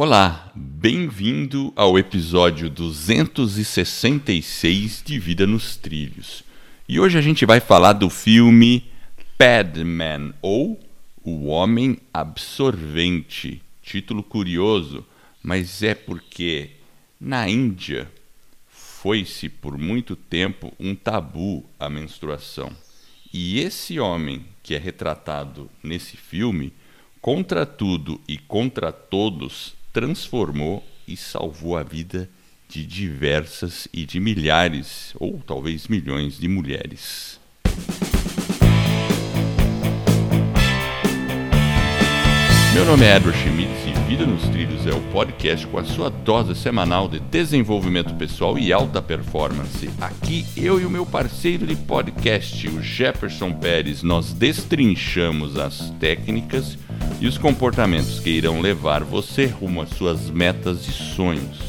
Olá, 0.00 0.52
bem-vindo 0.54 1.72
ao 1.74 1.98
episódio 1.98 2.70
266 2.70 5.02
de 5.04 5.18
Vida 5.18 5.44
nos 5.44 5.76
Trilhos. 5.76 6.44
E 6.88 7.00
hoje 7.00 7.18
a 7.18 7.20
gente 7.20 7.44
vai 7.44 7.58
falar 7.58 7.94
do 7.94 8.08
filme 8.08 8.84
Padman 9.36 10.32
ou 10.40 10.78
O 11.24 11.46
Homem 11.46 11.98
Absorvente. 12.14 13.60
Título 13.82 14.22
curioso, 14.22 15.04
mas 15.42 15.82
é 15.82 15.96
porque 15.96 16.70
na 17.20 17.48
Índia 17.48 18.08
foi-se 18.68 19.48
por 19.48 19.76
muito 19.76 20.14
tempo 20.14 20.72
um 20.78 20.94
tabu 20.94 21.68
a 21.76 21.90
menstruação. 21.90 22.70
E 23.34 23.58
esse 23.58 23.98
homem 23.98 24.44
que 24.62 24.76
é 24.76 24.78
retratado 24.78 25.68
nesse 25.82 26.16
filme, 26.16 26.72
contra 27.20 27.66
tudo 27.66 28.20
e 28.28 28.38
contra 28.38 28.92
todos, 28.92 29.76
transformou 29.92 30.84
e 31.06 31.16
salvou 31.16 31.76
a 31.76 31.82
vida 31.82 32.28
de 32.68 32.84
diversas 32.84 33.88
e 33.92 34.04
de 34.04 34.20
milhares, 34.20 35.14
ou 35.18 35.40
talvez 35.46 35.88
milhões 35.88 36.38
de 36.38 36.46
mulheres. 36.46 37.40
Meu 42.74 42.84
nome 42.84 43.04
é 43.04 43.16
Edward 43.16 43.36
Schmitz 43.40 43.86
e 43.86 43.98
Vida 44.08 44.24
nos 44.24 44.48
Trilhos 44.48 44.86
é 44.86 44.90
o 44.90 45.00
podcast 45.12 45.66
com 45.66 45.78
a 45.78 45.84
sua 45.84 46.08
dose 46.08 46.54
semanal 46.54 47.08
de 47.08 47.20
desenvolvimento 47.20 48.14
pessoal 48.14 48.58
e 48.58 48.72
alta 48.72 49.02
performance. 49.02 49.90
Aqui 50.00 50.46
eu 50.56 50.80
e 50.80 50.86
o 50.86 50.90
meu 50.90 51.04
parceiro 51.04 51.66
de 51.66 51.76
podcast, 51.76 52.68
o 52.68 52.80
Jefferson 52.80 53.52
Pérez, 53.52 54.02
nós 54.02 54.32
destrinchamos 54.32 55.58
as 55.58 55.90
técnicas 55.98 56.78
e 57.20 57.26
os 57.26 57.36
comportamentos 57.36 58.20
que 58.20 58.30
irão 58.30 58.60
levar 58.60 59.02
você 59.02 59.46
rumo 59.46 59.82
às 59.82 59.90
suas 59.90 60.30
metas 60.30 60.86
e 60.86 60.92
sonhos. 60.92 61.68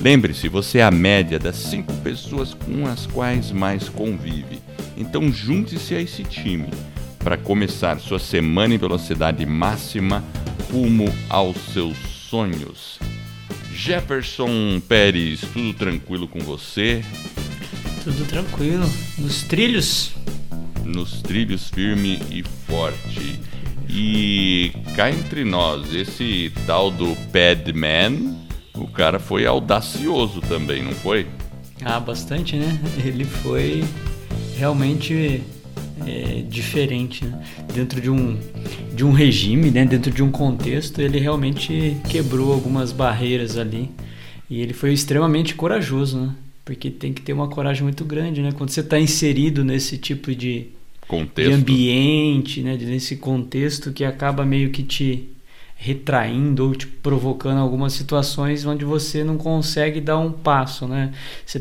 Lembre-se, 0.00 0.48
você 0.48 0.78
é 0.78 0.82
a 0.82 0.90
média 0.90 1.38
das 1.38 1.56
cinco 1.56 1.92
pessoas 1.98 2.54
com 2.54 2.86
as 2.86 3.06
quais 3.06 3.52
mais 3.52 3.88
convive. 3.88 4.60
Então 4.96 5.30
junte-se 5.30 5.94
a 5.94 6.00
esse 6.00 6.24
time 6.24 6.68
para 7.18 7.36
começar 7.36 7.98
sua 8.00 8.18
semana 8.18 8.74
em 8.74 8.78
velocidade 8.78 9.44
máxima 9.44 10.24
rumo 10.72 11.12
aos 11.28 11.56
seus 11.72 11.96
sonhos. 12.30 12.98
Jefferson 13.74 14.80
Pérez, 14.88 15.40
tudo 15.52 15.74
tranquilo 15.74 16.26
com 16.26 16.38
você? 16.40 17.04
Tudo 18.02 18.26
tranquilo. 18.26 18.88
Nos 19.18 19.42
trilhos? 19.42 20.12
Nos 20.84 21.20
trilhos 21.20 21.68
firme 21.68 22.20
e 22.30 22.42
forte. 22.66 23.38
E 23.92 24.72
cá 24.94 25.10
entre 25.10 25.44
nós, 25.44 25.92
esse 25.92 26.52
tal 26.64 26.90
do 26.90 27.16
Padman, 27.32 28.36
o 28.74 28.86
cara 28.86 29.18
foi 29.18 29.46
audacioso 29.46 30.40
também, 30.40 30.82
não 30.82 30.92
foi? 30.92 31.26
Ah, 31.84 31.98
bastante, 31.98 32.56
né? 32.56 32.78
Ele 33.04 33.24
foi 33.24 33.82
realmente 34.56 35.42
é, 36.06 36.44
diferente 36.48 37.24
né? 37.24 37.42
dentro 37.74 38.00
de 38.00 38.10
um, 38.10 38.38
de 38.94 39.04
um 39.04 39.10
regime, 39.10 39.70
né? 39.70 39.84
dentro 39.84 40.10
de 40.10 40.22
um 40.22 40.30
contexto, 40.30 41.00
ele 41.00 41.18
realmente 41.18 41.96
quebrou 42.08 42.52
algumas 42.52 42.92
barreiras 42.92 43.58
ali 43.58 43.90
e 44.48 44.60
ele 44.60 44.72
foi 44.72 44.92
extremamente 44.92 45.54
corajoso, 45.54 46.18
né? 46.20 46.34
porque 46.64 46.90
tem 46.90 47.12
que 47.12 47.22
ter 47.22 47.32
uma 47.32 47.48
coragem 47.48 47.82
muito 47.82 48.04
grande, 48.04 48.40
né? 48.42 48.52
Quando 48.52 48.70
você 48.70 48.80
está 48.80 48.98
inserido 48.98 49.64
nesse 49.64 49.98
tipo 49.98 50.32
de, 50.34 50.68
contexto. 51.10 51.50
de 51.50 51.54
ambiente, 51.54 52.62
né? 52.62 52.76
Nesse 52.76 53.16
contexto 53.16 53.92
que 53.92 54.04
acaba 54.04 54.44
meio 54.46 54.70
que 54.70 54.84
te 54.84 55.28
retraindo 55.74 56.66
ou 56.66 56.74
te 56.74 56.86
provocando 56.86 57.58
algumas 57.58 57.94
situações 57.94 58.64
onde 58.64 58.84
você 58.84 59.24
não 59.24 59.36
consegue 59.36 60.00
dar 60.00 60.18
um 60.18 60.30
passo, 60.30 60.86
né? 60.86 61.12
Você 61.44 61.58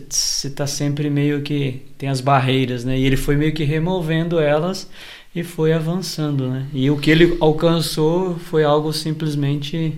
está 0.48 0.68
sempre 0.68 1.10
meio 1.10 1.42
que 1.42 1.82
tem 1.98 2.10
as 2.10 2.22
barreiras, 2.22 2.86
né? 2.86 3.00
E 3.00 3.06
ele 3.06 3.18
foi 3.18 3.36
meio 3.36 3.54
que 3.54 3.64
removendo 3.64 4.40
elas 4.40 4.90
e 5.34 5.42
foi 5.42 5.74
avançando, 5.74 6.48
né? 6.48 6.68
E 6.74 6.92
o 6.92 6.98
que 6.98 7.10
ele 7.10 7.38
alcançou 7.40 8.38
foi 8.38 8.64
algo 8.64 8.94
simplesmente 8.94 9.94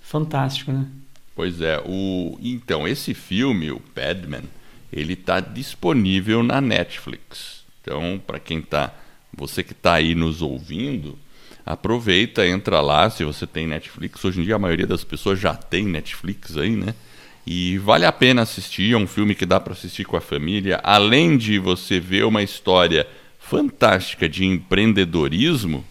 fantástico, 0.00 0.72
né? 0.72 0.86
Pois 1.36 1.60
é, 1.60 1.80
o 1.86 2.36
então 2.42 2.88
esse 2.88 3.14
filme, 3.14 3.70
o 3.70 3.78
Padman, 3.94 4.44
ele 4.92 5.12
está 5.12 5.38
disponível 5.38 6.42
na 6.42 6.60
Netflix. 6.60 7.57
Então, 7.88 8.20
para 8.26 8.38
quem 8.38 8.60
tá, 8.60 8.92
você 9.34 9.62
que 9.62 9.72
está 9.72 9.94
aí 9.94 10.14
nos 10.14 10.42
ouvindo, 10.42 11.18
aproveita, 11.64 12.46
entra 12.46 12.82
lá, 12.82 13.08
se 13.08 13.24
você 13.24 13.46
tem 13.46 13.66
Netflix. 13.66 14.22
Hoje 14.22 14.42
em 14.42 14.44
dia 14.44 14.56
a 14.56 14.58
maioria 14.58 14.86
das 14.86 15.04
pessoas 15.04 15.40
já 15.40 15.54
tem 15.54 15.86
Netflix 15.86 16.58
aí, 16.58 16.76
né? 16.76 16.94
E 17.46 17.78
vale 17.78 18.04
a 18.04 18.12
pena 18.12 18.42
assistir, 18.42 18.92
é 18.92 18.96
um 18.98 19.06
filme 19.06 19.34
que 19.34 19.46
dá 19.46 19.58
para 19.58 19.72
assistir 19.72 20.04
com 20.04 20.18
a 20.18 20.20
família. 20.20 20.78
Além 20.84 21.38
de 21.38 21.58
você 21.58 21.98
ver 21.98 22.26
uma 22.26 22.42
história 22.42 23.06
fantástica 23.38 24.28
de 24.28 24.44
empreendedorismo 24.44 25.82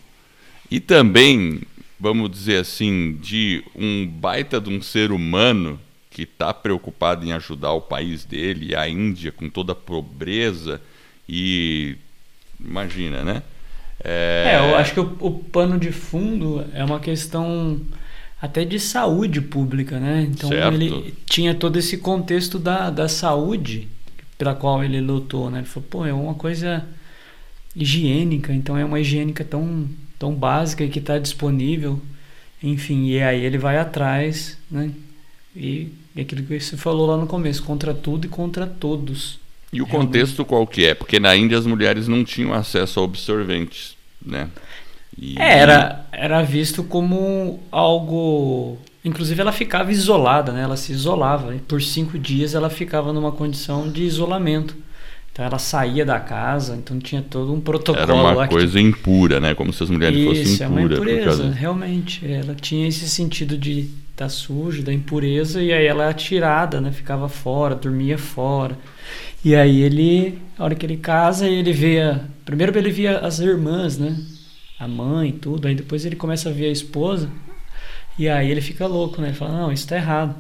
e 0.70 0.80
também, 0.80 1.62
vamos 2.00 2.30
dizer 2.30 2.58
assim, 2.58 3.18
de 3.20 3.64
um 3.76 4.06
baita 4.06 4.62
de 4.62 4.70
um 4.70 4.84
ser 4.84 5.12
humano 5.12 5.80
que 6.12 6.22
está 6.22 6.54
preocupado 6.54 7.26
em 7.26 7.32
ajudar 7.32 7.72
o 7.72 7.82
país 7.82 8.24
dele, 8.24 8.76
a 8.76 8.88
Índia, 8.88 9.32
com 9.32 9.50
toda 9.50 9.72
a 9.72 9.76
pobreza 9.76 10.80
e 11.28 11.96
imagina, 12.60 13.24
né? 13.24 13.44
É, 14.04 14.54
é 14.54 14.60
eu 14.60 14.76
acho 14.76 14.94
que 14.94 15.00
o, 15.00 15.18
o, 15.20 15.32
pano 15.32 15.80
de 15.80 15.92
fundo 15.92 16.64
é 16.74 16.84
uma 16.84 17.00
questão 17.00 17.82
até 18.42 18.64
de 18.64 18.80
saúde 18.80 19.42
pública, 19.42 20.00
né? 20.00 20.28
Então 20.30 20.50
certo. 20.50 20.74
ele 20.74 21.14
tinha 21.26 21.56
todo 21.56 21.78
esse 21.78 21.98
contexto 21.98 22.60
da, 22.60 22.90
da 22.90 23.08
saúde 23.08 23.88
pela 24.38 24.54
qual 24.54 24.84
ele 24.84 25.02
lutou, 25.02 25.50
né? 25.50 25.60
Ele 25.60 25.68
falou, 25.68 25.90
pô, 25.90 26.06
é 26.06 26.14
uma 26.14 26.36
coisa 26.36 26.86
higiênica, 27.76 28.54
então 28.54 28.78
é 28.78 28.86
uma 28.86 29.00
higiênica 29.00 29.44
tão, 29.44 29.88
tão 30.18 30.34
básica 30.34 30.88
que 30.88 31.00
está 31.00 31.18
disponível, 31.20 32.02
enfim, 32.62 33.08
e 33.08 33.22
aí 33.22 33.44
ele 33.44 33.58
vai 33.58 33.78
atrás, 33.78 34.58
né? 34.70 34.92
E, 35.56 35.92
e 36.16 36.22
aquilo 36.22 36.44
que 36.44 36.60
você 36.60 36.78
falou 36.78 37.08
lá 37.08 37.18
no 37.18 37.28
começo, 37.28 37.64
contra 37.64 37.94
tudo 37.94 38.26
e 38.26 38.30
contra 38.30 38.68
todos. 38.68 39.40
E 39.72 39.82
o 39.82 39.88
contexto 39.88 40.46
qual 40.46 40.66
que 40.66 40.86
é? 40.86 40.94
Porque 40.94 41.20
na 41.20 41.36
Índia 41.36 41.58
as 41.58 41.66
mulheres 41.66 42.08
não 42.08 42.24
tinham 42.24 42.54
acesso 42.54 43.00
a 43.00 43.04
absorventes, 43.04 43.98
né? 44.26 44.48
E... 45.18 45.36
É, 45.38 45.60
era, 45.60 46.06
era 46.12 46.42
visto 46.42 46.84
como 46.84 47.60
algo... 47.72 48.78
Inclusive 49.04 49.40
ela 49.40 49.52
ficava 49.52 49.92
isolada, 49.92 50.52
né? 50.52 50.64
Ela 50.64 50.78
se 50.78 50.92
isolava. 50.92 51.56
E 51.56 51.60
por 51.60 51.82
cinco 51.82 52.18
dias 52.20 52.54
ela 52.56 52.70
ficava 52.70 53.12
numa 53.12 53.32
condição 53.32 53.90
de 53.90 54.04
isolamento. 54.04 54.76
Então 55.32 55.46
ela 55.46 55.60
saía 55.60 56.04
da 56.04 56.20
casa, 56.20 56.76
então 56.76 56.98
tinha 56.98 57.22
todo 57.22 57.54
um 57.54 57.62
protocolo. 57.62 58.04
Era 58.04 58.14
uma 58.14 58.48
coisa 58.48 58.80
impura, 58.80 59.40
né? 59.40 59.54
Como 59.54 59.72
se 59.72 59.84
as 59.84 59.90
mulheres 59.90 60.18
Isso, 60.18 60.28
fossem 60.28 60.42
impuras. 60.42 60.54
Isso, 60.54 60.64
é 60.64 60.68
uma 60.68 60.82
impureza, 60.82 61.52
realmente. 61.52 62.32
Ela 62.32 62.56
tinha 62.56 62.88
esse 62.88 63.08
sentido 63.08 63.58
de 63.58 63.88
tá 64.18 64.28
sujo, 64.28 64.82
da 64.82 64.92
impureza, 64.92 65.62
e 65.62 65.72
aí 65.72 65.86
ela 65.86 66.06
é 66.06 66.10
atirada, 66.10 66.82
né? 66.82 66.92
Ficava 66.92 67.30
fora, 67.30 67.76
dormia 67.76 68.18
fora. 68.18 68.76
E 69.46 69.56
aí 69.56 69.82
ele, 69.82 70.42
a 70.58 70.64
hora 70.64 70.74
que 70.74 70.84
ele 70.86 70.98
casa, 70.98 71.48
ele 71.48 71.72
vê. 71.72 72.02
A, 72.02 72.20
primeiro 72.44 72.76
ele 72.76 72.92
via 72.92 73.20
as 73.20 73.40
irmãs, 73.40 74.00
né? 74.00 74.18
A 74.80 74.88
mãe, 74.88 75.32
tudo. 75.32 75.68
Aí 75.68 75.76
depois 75.76 76.04
ele 76.04 76.16
começa 76.16 76.50
a 76.50 76.52
ver 76.52 76.66
a 76.66 76.72
esposa. 76.72 77.30
E 78.18 78.28
aí 78.28 78.50
ele 78.50 78.60
fica 78.60 78.88
louco, 78.88 79.22
né? 79.22 79.28
Ele 79.28 79.38
fala, 79.38 79.52
não, 79.52 79.72
isso 79.72 79.88
tá 79.88 79.96
errado. 79.96 80.36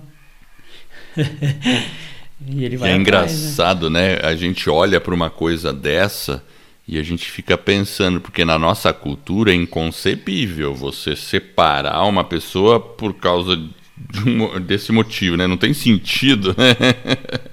e 2.47 2.65
ele 2.65 2.77
vai. 2.77 2.89
E 2.89 2.93
é 2.93 2.95
atrás, 2.99 3.31
né? 3.31 3.37
engraçado, 3.37 3.89
né? 3.91 4.15
né? 4.15 4.21
A 4.23 4.35
gente 4.35 4.67
olha 4.71 4.99
para 4.99 5.13
uma 5.13 5.29
coisa 5.29 5.71
dessa 5.71 6.43
e 6.87 6.97
a 6.97 7.03
gente 7.03 7.29
fica 7.29 7.57
pensando, 7.57 8.21
porque 8.21 8.45
na 8.45 8.57
nossa 8.57 8.93
cultura 8.93 9.51
é 9.51 9.55
inconcebível 9.55 10.73
você 10.73 11.15
separar 11.15 12.03
uma 12.05 12.23
pessoa 12.23 12.79
por 12.79 13.13
causa 13.15 13.57
de 13.57 14.29
um, 14.29 14.59
desse 14.61 14.91
motivo, 14.91 15.35
né? 15.35 15.47
Não 15.47 15.57
tem 15.57 15.73
sentido, 15.73 16.55
né? 16.57 16.75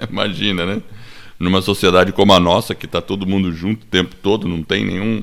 Imagina, 0.09 0.65
né? 0.65 0.83
numa 1.39 1.61
sociedade 1.61 2.13
como 2.13 2.33
a 2.33 2.41
nossa, 2.41 2.75
que 2.75 2.87
está 2.87 3.01
todo 3.01 3.27
mundo 3.27 3.53
junto 3.53 3.83
o 3.85 3.89
tempo 3.89 4.15
todo, 4.17 4.49
não 4.49 4.63
tem 4.63 4.85
nenhum. 4.85 5.23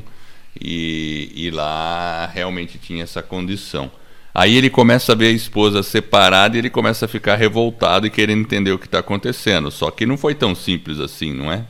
E, 0.60 1.32
e 1.34 1.50
lá 1.50 2.30
realmente 2.34 2.78
tinha 2.78 3.04
essa 3.04 3.22
condição. 3.22 3.90
Aí 4.34 4.56
ele 4.56 4.70
começa 4.70 5.12
a 5.12 5.16
ver 5.16 5.28
a 5.28 5.32
esposa 5.32 5.82
separada 5.82 6.56
e 6.56 6.60
ele 6.60 6.70
começa 6.70 7.06
a 7.06 7.08
ficar 7.08 7.36
revoltado 7.36 8.06
e 8.06 8.10
querendo 8.10 8.42
entender 8.42 8.72
o 8.72 8.80
que 8.80 8.86
está 8.86 9.00
acontecendo. 9.00 9.72
Só 9.72 9.90
que 9.92 10.06
não 10.06 10.18
foi 10.18 10.36
tão 10.36 10.54
simples 10.54 11.00
assim, 11.00 11.34
não 11.34 11.52
é? 11.52 11.66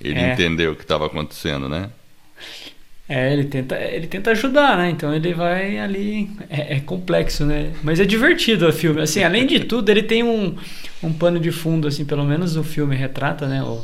Ele 0.00 0.18
é. 0.18 0.32
entendeu 0.32 0.72
o 0.72 0.76
que 0.76 0.82
estava 0.82 1.06
acontecendo, 1.06 1.68
né? 1.68 1.90
É, 3.08 3.32
ele 3.32 3.44
tenta, 3.44 3.76
ele 3.76 4.06
tenta 4.08 4.32
ajudar, 4.32 4.76
né? 4.76 4.90
Então 4.90 5.14
ele 5.14 5.32
vai 5.32 5.78
ali. 5.78 6.28
É, 6.50 6.76
é, 6.76 6.80
complexo, 6.80 7.44
né? 7.44 7.72
Mas 7.82 8.00
é 8.00 8.04
divertido 8.04 8.66
o 8.68 8.72
filme. 8.72 9.00
Assim, 9.00 9.22
além 9.22 9.46
de 9.46 9.60
tudo, 9.64 9.88
ele 9.90 10.02
tem 10.02 10.24
um, 10.24 10.56
um 11.02 11.12
pano 11.12 11.38
de 11.38 11.52
fundo, 11.52 11.86
assim, 11.86 12.04
pelo 12.04 12.24
menos 12.24 12.56
o 12.56 12.64
filme 12.64 12.96
retrata, 12.96 13.46
né? 13.46 13.62
O, 13.62 13.80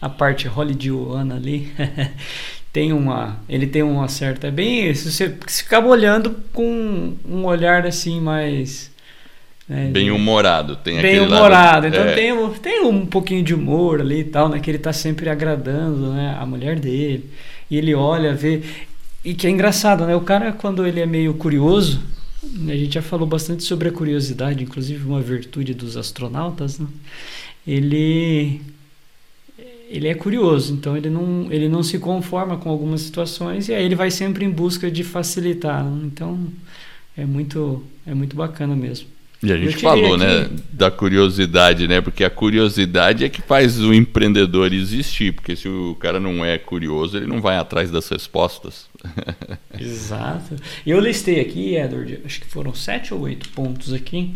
a 0.00 0.08
parte 0.10 0.46
hollywoodiana 0.46 1.36
ali. 1.36 1.72
tem 2.70 2.92
uma. 2.92 3.40
Ele 3.48 3.66
tem 3.66 3.82
uma 3.82 4.08
certa. 4.08 4.48
É 4.48 4.50
bem. 4.50 4.94
Se 4.94 5.10
você, 5.10 5.34
ficava 5.46 5.86
olhando 5.88 6.36
com 6.52 7.14
um 7.26 7.46
olhar 7.46 7.86
assim 7.86 8.20
mais. 8.20 8.94
Né? 9.68 9.90
Bem 9.90 10.10
humorado, 10.10 10.76
tem 10.76 11.00
Bem 11.02 11.18
humorado, 11.20 11.50
lado, 11.50 11.86
então 11.88 12.04
é... 12.04 12.14
tem, 12.14 12.50
tem 12.60 12.84
um 12.84 13.04
pouquinho 13.04 13.42
de 13.42 13.52
humor 13.52 14.00
ali 14.00 14.20
e 14.20 14.24
tal, 14.24 14.48
né? 14.48 14.60
Que 14.60 14.70
ele 14.70 14.78
tá 14.78 14.92
sempre 14.92 15.28
agradando 15.28 16.12
né? 16.12 16.36
a 16.38 16.46
mulher 16.46 16.78
dele. 16.78 17.28
E 17.70 17.76
ele 17.76 17.94
olha, 17.94 18.32
vê. 18.32 18.62
E 19.24 19.34
que 19.34 19.46
é 19.46 19.50
engraçado, 19.50 20.06
né? 20.06 20.14
O 20.14 20.20
cara, 20.20 20.52
quando 20.52 20.86
ele 20.86 21.00
é 21.00 21.06
meio 21.06 21.34
curioso, 21.34 22.00
a 22.68 22.76
gente 22.76 22.94
já 22.94 23.02
falou 23.02 23.26
bastante 23.26 23.64
sobre 23.64 23.88
a 23.88 23.92
curiosidade, 23.92 24.62
inclusive 24.62 25.04
uma 25.04 25.20
virtude 25.20 25.74
dos 25.74 25.96
astronautas, 25.96 26.78
né? 26.78 26.86
Ele 27.66 28.60
ele 29.88 30.08
é 30.08 30.14
curioso, 30.14 30.72
então 30.72 30.96
ele 30.96 31.08
não, 31.08 31.46
ele 31.50 31.68
não 31.68 31.80
se 31.82 31.98
conforma 31.98 32.56
com 32.56 32.68
algumas 32.68 33.02
situações 33.02 33.68
e 33.68 33.74
aí 33.74 33.84
ele 33.84 33.94
vai 33.94 34.10
sempre 34.10 34.44
em 34.44 34.50
busca 34.50 34.90
de 34.90 35.04
facilitar. 35.04 35.84
Né? 35.84 36.02
Então 36.06 36.38
é 37.16 37.24
muito 37.24 37.84
é 38.06 38.14
muito 38.14 38.36
bacana 38.36 38.74
mesmo. 38.74 39.15
E 39.42 39.52
a 39.52 39.56
gente 39.56 39.76
falou, 39.76 40.16
né, 40.16 40.40
aqui... 40.40 40.54
né, 40.54 40.58
da 40.72 40.90
curiosidade, 40.90 41.86
né? 41.86 42.00
Porque 42.00 42.24
a 42.24 42.30
curiosidade 42.30 43.24
é 43.24 43.28
que 43.28 43.42
faz 43.42 43.78
o 43.80 43.92
empreendedor 43.92 44.72
existir, 44.72 45.32
porque 45.32 45.54
se 45.54 45.68
o 45.68 45.94
cara 46.00 46.18
não 46.18 46.44
é 46.44 46.56
curioso, 46.58 47.16
ele 47.16 47.26
não 47.26 47.40
vai 47.40 47.56
atrás 47.56 47.90
das 47.90 48.08
respostas. 48.08 48.86
Exato. 49.78 50.56
E 50.84 50.90
eu 50.90 50.98
listei 50.98 51.40
aqui, 51.40 51.76
Edward, 51.76 52.20
acho 52.24 52.40
que 52.40 52.46
foram 52.46 52.74
sete 52.74 53.12
ou 53.12 53.20
oito 53.20 53.48
pontos 53.50 53.92
aqui 53.92 54.34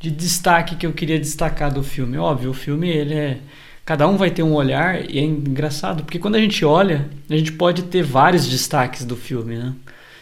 de 0.00 0.10
destaque 0.10 0.76
que 0.76 0.86
eu 0.86 0.92
queria 0.92 1.18
destacar 1.18 1.72
do 1.72 1.82
filme. 1.82 2.16
Óbvio, 2.16 2.50
o 2.50 2.54
filme 2.54 2.88
ele 2.88 3.14
é 3.14 3.38
cada 3.84 4.06
um 4.06 4.18
vai 4.18 4.30
ter 4.30 4.42
um 4.42 4.52
olhar 4.52 5.10
e 5.10 5.18
é 5.18 5.22
engraçado 5.22 6.04
porque 6.04 6.18
quando 6.18 6.34
a 6.34 6.40
gente 6.40 6.62
olha, 6.62 7.08
a 7.28 7.34
gente 7.34 7.52
pode 7.52 7.84
ter 7.84 8.02
vários 8.02 8.46
destaques 8.46 9.02
do 9.02 9.16
filme, 9.16 9.56
né? 9.56 9.74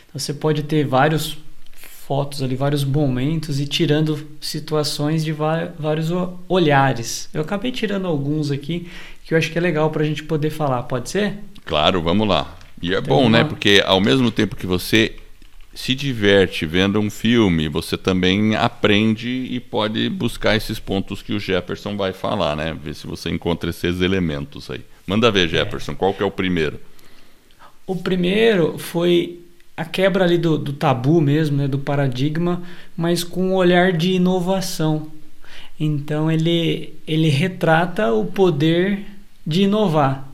Então, 0.08 0.20
você 0.20 0.32
pode 0.32 0.62
ter 0.62 0.84
vários 0.87 1.37
fotos 2.06 2.41
ali, 2.41 2.55
vários 2.55 2.85
momentos 2.85 3.58
e 3.58 3.67
tirando 3.67 4.29
situações 4.41 5.25
de 5.25 5.32
vários 5.32 6.08
olhares. 6.49 7.29
Eu 7.35 7.41
acabei 7.41 7.73
tirando 7.73 8.06
alguns 8.06 8.53
aqui 8.53 8.88
que 9.25 9.35
eu 9.35 9.38
acho 9.38 9.50
que 9.50 9.58
é 9.58 9.61
legal 9.61 9.91
para 9.91 10.05
a 10.05 10.06
gente 10.06 10.23
poder 10.23 10.50
falar. 10.50 10.85
Pode 10.85 11.11
ser? 11.11 11.35
Claro, 11.64 12.00
vamos 12.00 12.29
lá. 12.29 12.56
E 12.81 12.94
é 12.94 13.00
bom, 13.00 13.29
né? 13.29 13.43
né? 13.43 13.44
Porque 13.44 13.82
ao 13.85 14.00
mesmo 14.00 14.31
tempo 14.31 14.55
que 14.55 14.67
você 14.67 15.17
se 15.75 15.97
diverte 15.97 16.64
vendo 16.64 17.00
um 17.00 17.11
filme, 17.11 17.69
você 17.69 17.99
também 17.99 18.55
aprende 18.55 19.29
e 19.29 19.58
pode 19.58 20.08
buscar 20.08 20.55
esses 20.55 20.79
pontos 20.79 21.23
que 21.23 21.32
o 21.32 21.41
Jefferson 21.41 21.97
vai 21.97 22.12
falar, 22.12 22.55
né? 22.55 22.73
Ver 22.81 22.94
se 22.94 23.05
você 23.05 23.31
encontra 23.31 23.70
esses 23.70 24.00
elementos 24.00 24.70
aí. 24.70 24.81
Manda 25.08 25.29
ver, 25.31 25.47
é. 25.47 25.49
Jefferson, 25.49 25.93
é. 25.93 25.94
qual 25.97 26.14
que 26.14 26.23
é 26.23 26.26
o 26.26 26.31
primeiro? 26.31 26.81
O 27.85 27.97
primeiro 27.97 28.79
foi 28.79 29.41
a 29.76 29.84
quebra 29.84 30.25
ali 30.25 30.38
do, 30.38 30.56
do 30.56 30.73
tabu 30.73 31.20
mesmo, 31.20 31.58
né, 31.58 31.69
do 31.69 31.78
paradigma, 31.78 32.62
mas 32.96 33.23
com 33.23 33.50
um 33.50 33.55
olhar 33.55 33.93
de 33.93 34.12
inovação. 34.12 35.08
Então 35.78 36.31
ele, 36.31 36.94
ele 37.06 37.28
retrata 37.28 38.12
o 38.12 38.25
poder 38.25 39.05
de 39.46 39.62
inovar, 39.62 40.26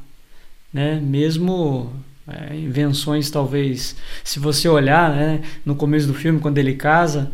né? 0.72 1.00
Mesmo 1.02 1.92
é, 2.28 2.54
invenções 2.54 3.30
talvez, 3.30 3.96
se 4.22 4.38
você 4.38 4.68
olhar, 4.68 5.10
né, 5.10 5.42
no 5.66 5.74
começo 5.74 6.06
do 6.06 6.14
filme 6.14 6.38
quando 6.38 6.58
ele 6.58 6.74
casa, 6.74 7.32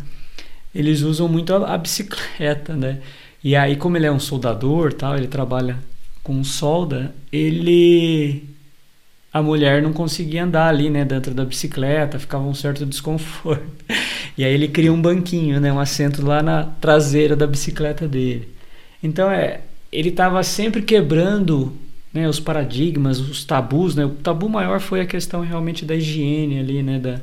eles 0.75 1.03
usam 1.03 1.29
muito 1.29 1.55
a, 1.55 1.75
a 1.75 1.79
bicicleta, 1.79 2.75
né? 2.75 3.01
E 3.45 3.55
aí 3.55 3.77
como 3.77 3.99
ele 3.99 4.07
é 4.07 4.13
um 4.13 4.19
soldador, 4.19 4.95
tal, 4.95 5.17
ele 5.17 5.29
trabalha 5.29 5.79
com 6.23 6.43
solda, 6.43 7.15
ele 7.31 8.49
a 9.33 9.43
mulher 9.43 9.83
não 9.83 9.93
conseguia 9.93 10.45
andar 10.45 10.69
ali, 10.69 10.89
né, 10.91 11.05
dentro 11.05 11.35
da 11.35 11.45
bicicleta, 11.45 12.19
ficava 12.19 12.45
um 12.45 12.55
certo 12.55 12.85
desconforto. 12.87 13.63
E 14.37 14.45
aí 14.45 14.55
ele 14.55 14.69
cria 14.69 14.93
um 14.93 15.03
banquinho, 15.03 15.61
né, 15.61 15.73
um 15.73 15.81
assento 15.81 16.25
lá 16.25 16.41
na 16.41 16.63
traseira 16.63 17.35
da 17.35 17.45
bicicleta 17.45 18.07
dele. 18.07 18.49
Então 19.03 19.29
é, 19.29 19.63
ele 19.91 20.11
estava 20.11 20.41
sempre 20.45 20.81
quebrando 20.81 21.73
né, 22.15 22.29
os 22.29 22.39
paradigmas, 22.39 23.19
os 23.19 23.45
tabus, 23.45 23.97
né? 23.97 24.05
O 24.05 24.11
tabu 24.11 24.49
maior 24.49 24.79
foi 24.79 25.01
a 25.01 25.07
questão 25.07 25.41
realmente 25.41 25.85
da 25.85 25.97
higiene 25.97 26.61
ali, 26.61 26.85
né, 26.85 27.01
da 27.01 27.21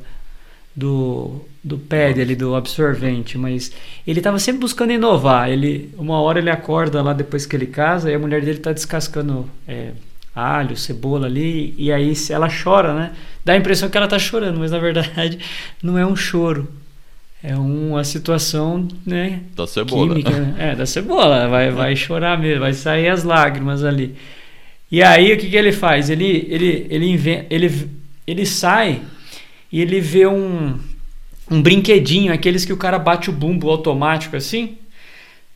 do, 0.76 1.40
do 1.64 1.78
pad 1.78 2.20
ali, 2.20 2.36
do 2.36 2.54
absorvente, 2.54 3.38
mas 3.38 3.72
ele 4.06 4.20
estava 4.20 4.38
sempre 4.38 4.60
buscando 4.60 4.92
inovar. 4.92 5.48
Ele, 5.50 5.90
uma 5.96 6.20
hora 6.20 6.38
ele 6.38 6.50
acorda 6.50 7.00
lá 7.02 7.14
depois 7.14 7.46
que 7.46 7.56
ele 7.56 7.66
casa 7.66 8.10
e 8.10 8.14
a 8.14 8.18
mulher 8.18 8.42
dele 8.42 8.58
está 8.58 8.72
descascando 8.72 9.48
é, 9.66 9.92
alho, 10.36 10.76
cebola 10.76 11.26
ali, 11.26 11.74
e 11.78 11.90
aí 11.90 12.12
ela 12.28 12.48
chora, 12.50 12.92
né? 12.92 13.12
Dá 13.42 13.54
a 13.54 13.56
impressão 13.56 13.88
que 13.88 13.96
ela 13.96 14.06
tá 14.06 14.18
chorando, 14.18 14.58
mas 14.60 14.70
na 14.70 14.78
verdade 14.78 15.38
não 15.82 15.96
é 15.96 16.04
um 16.04 16.14
choro. 16.14 16.68
É 17.42 17.56
uma 17.56 18.04
situação, 18.04 18.86
né? 19.06 19.40
Da 19.54 19.66
cebola. 19.66 20.08
Química, 20.08 20.30
né? 20.30 20.54
É, 20.58 20.74
da 20.74 20.84
cebola. 20.84 21.48
Vai, 21.48 21.70
vai 21.70 21.94
chorar 21.96 22.38
mesmo, 22.38 22.60
vai 22.60 22.74
sair 22.74 23.08
as 23.08 23.24
lágrimas 23.24 23.82
ali. 23.82 24.14
E 24.90 25.02
aí 25.02 25.32
o 25.32 25.38
que, 25.38 25.48
que 25.48 25.56
ele 25.56 25.72
faz? 25.72 26.10
Ele, 26.10 26.46
ele, 26.50 26.86
ele, 26.90 27.06
inventa, 27.06 27.46
ele, 27.48 27.90
ele 28.26 28.44
sai 28.44 29.00
e 29.72 29.80
ele 29.80 30.00
vê 30.00 30.26
um, 30.26 30.78
um 31.50 31.62
brinquedinho, 31.62 32.32
aqueles 32.32 32.64
que 32.64 32.72
o 32.72 32.76
cara 32.76 32.98
bate 32.98 33.30
o 33.30 33.32
bumbo 33.32 33.70
automático 33.70 34.36
assim, 34.36 34.78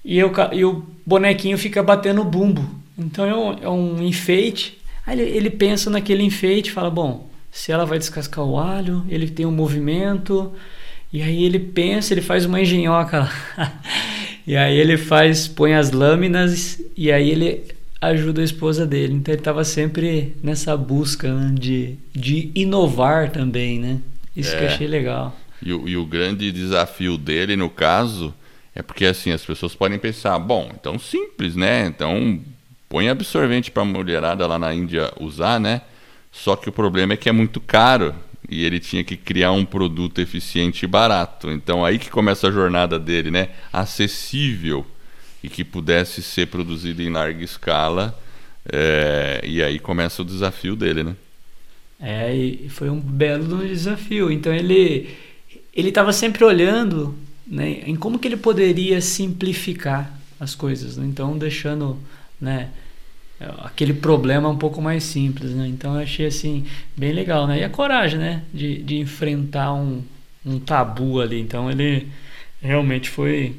e, 0.04 0.18
eu, 0.18 0.32
e 0.52 0.64
o 0.64 0.84
bonequinho 1.04 1.58
fica 1.58 1.82
batendo 1.82 2.22
o 2.22 2.24
bumbo. 2.24 2.79
Então 3.00 3.24
é 3.24 3.34
um, 3.34 3.52
é 3.64 3.68
um 3.68 4.02
enfeite. 4.02 4.78
Aí 5.06 5.18
ele, 5.18 5.36
ele 5.36 5.50
pensa 5.50 5.90
naquele 5.90 6.22
enfeite, 6.22 6.70
fala: 6.70 6.90
bom, 6.90 7.28
se 7.50 7.72
ela 7.72 7.84
vai 7.84 7.98
descascar 7.98 8.44
o 8.44 8.58
alho, 8.58 9.04
ele 9.08 9.28
tem 9.28 9.46
um 9.46 9.52
movimento. 9.52 10.52
E 11.12 11.22
aí 11.22 11.44
ele 11.44 11.58
pensa, 11.58 12.14
ele 12.14 12.20
faz 12.20 12.44
uma 12.44 12.60
engenhoca 12.60 13.20
lá. 13.20 13.32
e 14.46 14.56
aí 14.56 14.76
ele 14.76 14.96
faz, 14.96 15.48
põe 15.48 15.74
as 15.74 15.90
lâminas 15.90 16.80
e 16.96 17.10
aí 17.10 17.30
ele 17.30 17.64
ajuda 18.00 18.40
a 18.40 18.44
esposa 18.44 18.86
dele. 18.86 19.14
Então 19.14 19.34
ele 19.34 19.40
estava 19.40 19.64
sempre 19.64 20.36
nessa 20.42 20.76
busca 20.76 21.32
né, 21.32 21.52
de, 21.58 21.96
de 22.14 22.50
inovar 22.54 23.30
também, 23.30 23.78
né? 23.80 23.98
Isso 24.36 24.54
é. 24.54 24.58
que 24.58 24.64
eu 24.64 24.68
é. 24.68 24.72
achei 24.72 24.86
legal. 24.86 25.36
E 25.60 25.72
o, 25.72 25.88
e 25.88 25.96
o 25.96 26.06
grande 26.06 26.50
desafio 26.52 27.18
dele, 27.18 27.56
no 27.56 27.68
caso, 27.68 28.32
é 28.74 28.80
porque 28.80 29.04
assim, 29.04 29.32
as 29.32 29.44
pessoas 29.44 29.74
podem 29.74 29.98
pensar, 29.98 30.38
bom, 30.38 30.70
então 30.72 30.98
simples, 30.98 31.56
né? 31.56 31.86
Então 31.86 32.40
põe 32.90 33.08
absorvente 33.08 33.70
para 33.70 33.84
mulherada 33.84 34.46
lá 34.48 34.58
na 34.58 34.74
Índia 34.74 35.12
usar, 35.20 35.60
né? 35.60 35.82
Só 36.32 36.56
que 36.56 36.68
o 36.68 36.72
problema 36.72 37.14
é 37.14 37.16
que 37.16 37.28
é 37.28 37.32
muito 37.32 37.60
caro 37.60 38.12
e 38.48 38.64
ele 38.64 38.80
tinha 38.80 39.04
que 39.04 39.16
criar 39.16 39.52
um 39.52 39.64
produto 39.64 40.20
eficiente 40.20 40.84
e 40.84 40.88
barato. 40.88 41.50
Então 41.52 41.84
aí 41.84 42.00
que 42.00 42.10
começa 42.10 42.48
a 42.48 42.50
jornada 42.50 42.98
dele, 42.98 43.30
né? 43.30 43.50
Acessível 43.72 44.84
e 45.42 45.48
que 45.48 45.62
pudesse 45.62 46.20
ser 46.20 46.48
produzido 46.48 47.00
em 47.00 47.10
larga 47.10 47.44
escala. 47.44 48.18
É, 48.70 49.40
e 49.44 49.62
aí 49.62 49.78
começa 49.78 50.20
o 50.22 50.24
desafio 50.24 50.74
dele, 50.74 51.04
né? 51.04 51.16
É, 52.00 52.34
e 52.34 52.68
foi 52.68 52.90
um 52.90 52.98
belo 52.98 53.64
desafio. 53.66 54.32
Então 54.32 54.52
ele 54.52 55.16
ele 55.72 55.90
estava 55.90 56.12
sempre 56.12 56.44
olhando 56.44 57.14
né, 57.46 57.82
em 57.86 57.94
como 57.94 58.18
que 58.18 58.26
ele 58.26 58.36
poderia 58.36 59.00
simplificar 59.00 60.12
as 60.40 60.56
coisas. 60.56 60.96
Né? 60.96 61.06
Então 61.06 61.38
deixando 61.38 61.96
né? 62.40 62.70
Aquele 63.58 63.94
problema 63.94 64.48
um 64.48 64.56
pouco 64.56 64.82
mais 64.82 65.02
simples, 65.02 65.52
né? 65.52 65.66
Então 65.66 65.94
eu 65.94 66.02
achei 66.02 66.26
assim 66.26 66.66
bem 66.96 67.12
legal, 67.12 67.46
né? 67.46 67.60
E 67.60 67.64
a 67.64 67.70
coragem, 67.70 68.18
né? 68.18 68.42
De, 68.52 68.82
de 68.82 68.98
enfrentar 68.98 69.72
um, 69.72 70.02
um 70.44 70.58
tabu 70.58 71.20
ali. 71.20 71.40
Então 71.40 71.70
ele 71.70 72.08
realmente 72.60 73.08
foi 73.08 73.56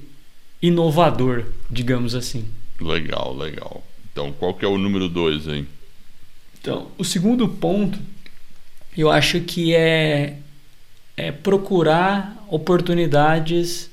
inovador, 0.61 1.45
digamos 1.69 2.13
assim. 2.13 2.45
Legal, 2.79 3.35
legal. 3.35 3.83
Então 4.11 4.31
qual 4.31 4.53
que 4.53 4.63
é 4.63 4.67
o 4.67 4.77
número 4.77 5.09
dois 5.09 5.47
aí? 5.47 5.65
Então 6.59 6.87
o 6.97 7.03
segundo 7.03 7.47
ponto 7.47 7.97
eu 8.95 9.09
acho 9.09 9.39
que 9.41 9.73
é, 9.73 10.37
é 11.15 11.31
procurar 11.31 12.45
oportunidades 12.49 13.89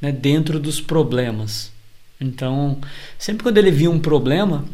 né, 0.00 0.10
dentro 0.10 0.58
dos 0.58 0.80
problemas. 0.80 1.70
Então, 2.20 2.80
sempre 3.18 3.42
quando 3.42 3.58
ele 3.58 3.70
via 3.70 3.90
um 3.90 3.98
problema, 3.98 4.64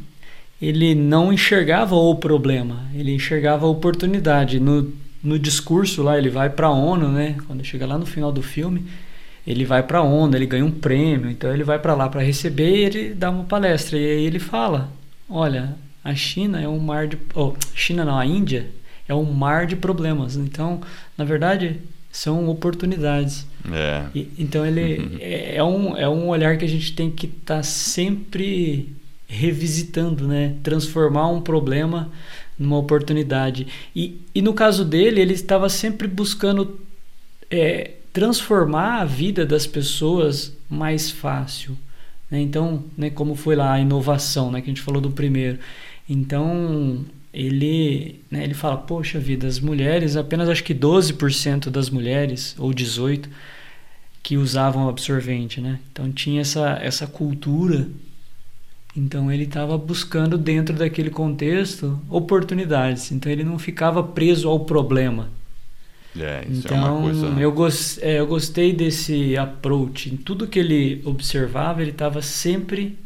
ele 0.61 0.95
não 0.95 1.33
enxergava 1.33 1.95
o 1.95 2.17
problema, 2.17 2.85
ele 2.95 3.15
enxergava 3.15 3.67
a 3.67 3.69
oportunidade. 3.69 4.59
No, 4.59 4.93
no 5.23 5.39
discurso 5.39 6.03
lá, 6.03 6.19
ele 6.19 6.31
vai 6.31 6.51
para 6.51 6.67
a 6.67 6.73
ONU, 6.73 7.09
né? 7.09 7.37
Quando 7.47 7.65
chega 7.65 7.87
lá 7.87 7.97
no 7.97 8.07
final 8.07 8.33
do 8.33 8.43
filme, 8.43 8.85
ele 9.47 9.65
vai 9.65 9.83
para 9.83 9.99
a 9.99 10.03
ONU, 10.03 10.37
ele 10.37 10.47
ganha 10.47 10.65
um 10.65 10.71
prêmio, 10.71 11.31
então 11.31 11.53
ele 11.53 11.65
vai 11.65 11.79
para 11.79 11.95
lá 11.95 12.09
para 12.09 12.23
receber 12.23 12.77
e 12.77 12.85
ele 12.85 13.15
dá 13.15 13.31
uma 13.31 13.45
palestra. 13.45 13.97
E 13.97 14.05
aí 14.05 14.25
ele 14.25 14.39
fala: 14.39 14.93
Olha, 15.29 15.77
a 16.03 16.15
China 16.15 16.61
é 16.61 16.69
um 16.69 16.79
mar 16.79 17.07
de. 17.07 17.19
Oh, 17.35 17.55
China 17.75 18.05
não, 18.05 18.19
a 18.19 18.27
Índia 18.27 18.67
é 19.09 19.15
um 19.15 19.25
mar 19.25 19.67
de 19.67 19.77
problemas. 19.77 20.37
Então, 20.37 20.81
na 21.17 21.25
verdade, 21.25 21.81
são 22.11 22.49
oportunidades. 22.49 23.47
É. 23.73 24.05
E, 24.15 24.29
então 24.39 24.67
ele 24.67 24.99
uhum. 24.99 25.17
é, 25.21 25.57
é, 25.57 25.65
um, 25.65 25.97
é 25.97 26.09
um 26.09 26.29
olhar 26.29 26.57
que 26.59 26.65
a 26.65 26.69
gente 26.69 26.95
tem 26.95 27.11
que 27.11 27.27
estar 27.27 27.57
tá 27.57 27.63
sempre 27.63 28.93
revisitando, 29.29 30.27
né? 30.27 30.57
Transformar 30.63 31.29
um 31.29 31.41
problema 31.41 32.11
numa 32.59 32.79
oportunidade. 32.79 33.69
E, 33.95 34.21
e 34.35 34.43
no 34.43 34.53
caso 34.53 34.85
dele, 34.85 35.21
ele 35.21 35.35
estava 35.35 35.69
sempre 35.69 36.09
buscando 36.09 36.81
é, 37.51 37.93
transformar 38.13 39.03
a 39.03 39.05
vida 39.05 39.47
das 39.47 39.67
pessoas 39.67 40.57
mais 40.69 41.11
fácil. 41.11 41.79
Né? 42.31 42.41
Então, 42.41 42.85
né, 42.97 43.11
como 43.11 43.37
foi 43.37 43.55
lá 43.55 43.75
a 43.75 43.81
inovação, 43.81 44.51
né, 44.51 44.61
que 44.61 44.67
a 44.67 44.73
gente 44.73 44.83
falou 44.83 45.01
do 45.01 45.11
primeiro. 45.11 45.59
Então, 46.09 47.05
ele, 47.33 48.21
né, 48.31 48.43
ele 48.43 48.55
fala, 48.55 48.77
poxa 48.77 49.21
vida, 49.21 49.47
as 49.47 49.61
mulheres, 49.61 50.17
apenas 50.17 50.49
acho 50.49 50.65
que 50.65 50.75
12% 50.75 51.71
das 51.71 51.91
mulheres, 51.91 52.57
ou 52.59 52.71
18%, 52.71 53.29
que 54.21 54.37
usavam 54.37 54.89
absorvente, 54.89 55.59
né? 55.59 55.79
Então 55.91 56.11
tinha 56.13 56.43
essa, 56.43 56.79
essa 56.83 57.07
cultura. 57.07 57.89
Então 58.97 59.31
ele 59.31 59.45
estava 59.45 59.77
buscando 59.79 60.37
dentro 60.37 60.75
daquele 60.75 61.11
contexto 61.11 62.01
oportunidades. 62.09 63.13
Então 63.13 63.31
ele 63.31 63.45
não 63.45 63.59
ficava 63.59 64.03
preso 64.03 64.49
ao 64.49 64.61
problema. 64.61 65.29
É, 66.19 66.45
isso 66.49 66.67
então, 66.67 66.77
é 66.77 66.91
uma 66.91 67.03
coisa... 67.03 67.41
eu, 67.41 67.53
gost, 67.53 67.99
é, 68.03 68.19
eu 68.19 68.27
gostei 68.27 68.73
desse 68.73 69.37
approach. 69.37 70.13
Em 70.13 70.17
tudo 70.17 70.47
que 70.49 70.59
ele 70.59 71.03
observava, 71.05 71.81
ele 71.83 71.91
estava 71.91 72.23
sempre 72.23 72.99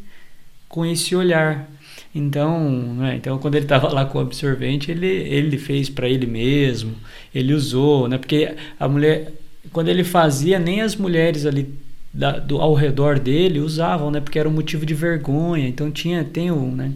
com 0.68 0.86
esse 0.86 1.14
olhar. 1.14 1.68
Então, 2.14 2.94
né, 2.94 3.16
então 3.16 3.38
quando 3.38 3.54
ele 3.54 3.64
estava 3.64 3.88
lá 3.88 4.04
com 4.04 4.18
o 4.18 4.20
absorvente, 4.20 4.90
ele, 4.90 5.06
ele 5.06 5.58
fez 5.58 5.88
para 5.88 6.08
ele 6.08 6.26
mesmo, 6.26 6.94
ele 7.34 7.54
usou, 7.54 8.06
né? 8.06 8.18
Porque 8.18 8.54
a 8.78 8.88
mulher, 8.88 9.32
quando 9.72 9.88
ele 9.88 10.04
fazia, 10.04 10.58
nem 10.58 10.82
as 10.82 10.94
mulheres 10.94 11.46
ali 11.46 11.74
da, 12.12 12.32
do, 12.38 12.60
ao 12.60 12.74
redor 12.74 13.18
dele 13.18 13.60
usavam, 13.60 14.10
né? 14.10 14.20
Porque 14.20 14.38
era 14.38 14.48
um 14.48 14.52
motivo 14.52 14.84
de 14.84 14.94
vergonha. 14.94 15.66
Então 15.66 15.90
tinha, 15.90 16.24
tem 16.24 16.50
um, 16.50 16.74
né? 16.74 16.92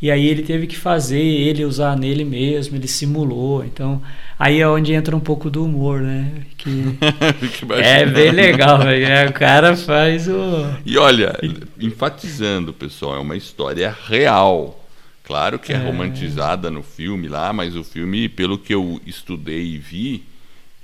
E 0.00 0.10
aí 0.10 0.26
ele 0.26 0.42
teve 0.42 0.66
que 0.66 0.76
fazer, 0.76 1.18
ele 1.18 1.64
usar 1.64 1.96
nele 1.96 2.22
mesmo, 2.24 2.76
ele 2.76 2.86
simulou. 2.86 3.64
Então, 3.64 4.02
aí 4.38 4.60
é 4.60 4.68
onde 4.68 4.92
entra 4.92 5.16
um 5.16 5.20
pouco 5.20 5.48
do 5.48 5.64
humor, 5.64 6.00
né? 6.00 6.32
Que 6.58 6.98
é 7.80 8.04
bem 8.04 8.30
legal, 8.30 8.78
velho. 8.78 9.06
É, 9.06 9.26
o 9.26 9.32
cara 9.32 9.74
faz 9.74 10.28
o. 10.28 10.66
E 10.84 10.98
olha, 10.98 11.34
enfatizando, 11.80 12.74
pessoal, 12.74 13.16
é 13.16 13.20
uma 13.20 13.36
história 13.36 13.94
real. 14.06 14.82
Claro 15.24 15.58
que 15.58 15.72
é, 15.72 15.76
é 15.76 15.78
romantizada 15.78 16.70
no 16.70 16.82
filme 16.82 17.26
lá, 17.26 17.52
mas 17.52 17.74
o 17.74 17.82
filme, 17.82 18.28
pelo 18.28 18.58
que 18.58 18.74
eu 18.74 19.00
estudei 19.06 19.74
e 19.74 19.78
vi, 19.78 20.24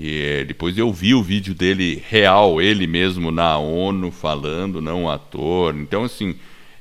e 0.04 0.44
depois 0.44 0.76
eu 0.76 0.92
vi 0.92 1.14
o 1.14 1.22
vídeo 1.22 1.54
dele 1.54 2.02
real, 2.08 2.60
ele 2.60 2.88
mesmo 2.88 3.30
na 3.30 3.56
ONU 3.56 4.10
falando, 4.10 4.80
não 4.80 5.04
o 5.04 5.10
ator. 5.10 5.76
Então, 5.76 6.02
assim, 6.02 6.34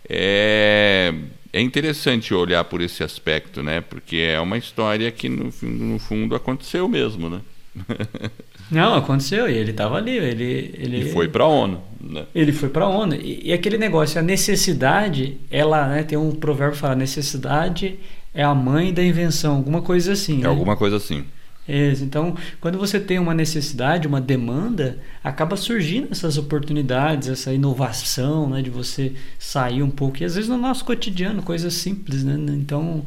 é, 0.09 1.13
é 1.53 1.61
interessante 1.61 2.33
olhar 2.33 2.63
por 2.63 2.81
esse 2.81 3.03
aspecto, 3.03 3.61
né? 3.61 3.79
Porque 3.79 4.17
é 4.17 4.39
uma 4.39 4.57
história 4.57 5.11
que, 5.11 5.29
no, 5.29 5.53
no 5.61 5.99
fundo, 5.99 6.33
aconteceu 6.33 6.87
mesmo, 6.87 7.29
né? 7.29 7.41
Não, 8.71 8.95
aconteceu 8.95 9.47
e 9.47 9.53
ele 9.55 9.69
estava 9.69 9.97
ali. 9.97 10.17
Ele, 10.17 10.73
ele 10.79 11.01
e 11.01 11.11
foi 11.11 11.27
para 11.27 11.43
a 11.43 11.47
ONU. 11.47 11.79
Né? 11.99 12.25
Ele 12.33 12.51
foi 12.51 12.69
para 12.69 12.85
a 12.85 12.89
ONU. 12.89 13.13
E, 13.13 13.49
e, 13.49 13.53
aquele 13.53 13.77
negócio, 13.77 14.19
a 14.19 14.23
necessidade, 14.23 15.37
ela 15.51 15.87
né, 15.89 16.03
tem 16.03 16.17
um 16.17 16.31
provérbio 16.31 16.73
que 16.73 16.79
fala: 16.79 16.95
necessidade 16.95 17.99
é 18.33 18.43
a 18.43 18.55
mãe 18.55 18.91
da 18.91 19.03
invenção, 19.03 19.57
alguma 19.57 19.81
coisa 19.81 20.13
assim. 20.13 20.39
É 20.39 20.43
né? 20.43 20.47
alguma 20.47 20.75
coisa 20.75 20.97
assim. 20.97 21.23
Então, 21.67 22.35
quando 22.59 22.77
você 22.77 22.99
tem 22.99 23.19
uma 23.19 23.33
necessidade, 23.33 24.07
uma 24.07 24.19
demanda, 24.19 24.97
acaba 25.23 25.55
surgindo 25.55 26.09
essas 26.11 26.37
oportunidades, 26.37 27.29
essa 27.29 27.53
inovação, 27.53 28.49
né, 28.49 28.61
de 28.61 28.69
você 28.69 29.13
sair 29.39 29.83
um 29.83 29.89
pouco. 29.89 30.21
E 30.21 30.25
às 30.25 30.35
vezes 30.35 30.49
no 30.49 30.57
nosso 30.57 30.83
cotidiano, 30.83 31.41
coisas 31.41 31.73
simples, 31.75 32.23
né? 32.23 32.35
Então, 32.55 33.05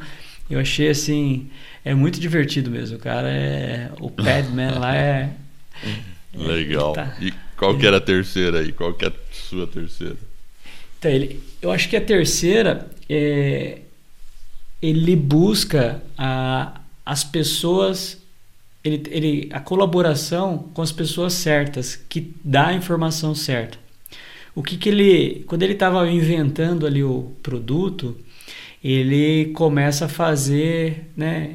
eu 0.48 0.58
achei 0.60 0.88
assim, 0.88 1.50
é 1.84 1.94
muito 1.94 2.20
divertido 2.20 2.70
mesmo. 2.70 2.96
O 2.96 3.00
cara 3.00 3.28
é. 3.28 3.90
O 4.00 4.10
Padman 4.10 4.78
lá 4.78 4.94
é. 4.96 5.30
Legal. 6.34 6.92
Tá, 6.92 7.16
e 7.20 7.32
qual 7.56 7.76
que 7.76 7.86
era 7.86 7.98
a 7.98 8.00
terceira 8.00 8.60
aí? 8.60 8.72
Qual 8.72 8.94
que 8.94 9.04
é 9.04 9.08
a 9.08 9.12
sua 9.32 9.66
terceira? 9.66 10.16
Então, 10.98 11.10
ele, 11.10 11.42
eu 11.60 11.70
acho 11.70 11.88
que 11.88 11.96
a 11.96 12.00
terceira 12.00 12.88
é. 13.08 13.80
Ele 14.80 15.16
busca 15.16 16.02
a, 16.16 16.80
as 17.06 17.24
pessoas 17.24 18.18
ele, 18.84 19.02
ele, 19.10 19.48
a 19.50 19.60
colaboração 19.60 20.70
com 20.74 20.82
as 20.82 20.92
pessoas 20.92 21.32
certas, 21.32 21.96
que 22.08 22.34
dá 22.44 22.68
a 22.68 22.74
informação 22.74 23.34
certa. 23.34 23.78
O 24.54 24.62
que, 24.62 24.76
que 24.76 24.88
ele, 24.88 25.42
quando 25.46 25.62
ele 25.62 25.72
estava 25.72 26.08
inventando 26.08 26.86
ali 26.86 27.02
o 27.02 27.32
produto, 27.42 28.16
ele 28.84 29.46
começa 29.54 30.04
a 30.04 30.08
fazer, 30.08 31.06
né? 31.16 31.54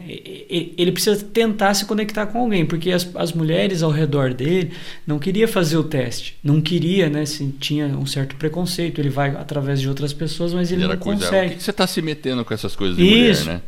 Ele 0.49 0.91
precisa 0.91 1.23
tentar 1.23 1.75
se 1.75 1.85
conectar 1.85 2.25
com 2.25 2.39
alguém, 2.39 2.65
porque 2.65 2.91
as, 2.91 3.07
as 3.15 3.31
mulheres 3.31 3.83
ao 3.83 3.91
redor 3.91 4.33
dele 4.33 4.71
não 5.05 5.19
queria 5.19 5.47
fazer 5.47 5.77
o 5.77 5.83
teste, 5.83 6.35
não 6.43 6.59
queria, 6.59 7.07
né? 7.07 7.25
Se 7.27 7.47
tinha 7.59 7.85
um 7.85 8.07
certo 8.07 8.35
preconceito, 8.35 8.99
ele 8.99 9.09
vai 9.09 9.29
através 9.29 9.79
de 9.79 9.87
outras 9.87 10.11
pessoas, 10.11 10.53
mas 10.55 10.71
ele, 10.71 10.81
ele 10.81 10.93
não 10.93 10.97
consegue. 10.97 11.49
Por 11.49 11.57
que 11.57 11.63
você 11.63 11.69
está 11.69 11.85
se 11.85 12.01
metendo 12.01 12.43
com 12.43 12.53
essas 12.53 12.75
coisas 12.75 12.97
de 12.97 13.03
Isso. 13.03 13.41
mulher, 13.43 13.55
né? 13.57 13.61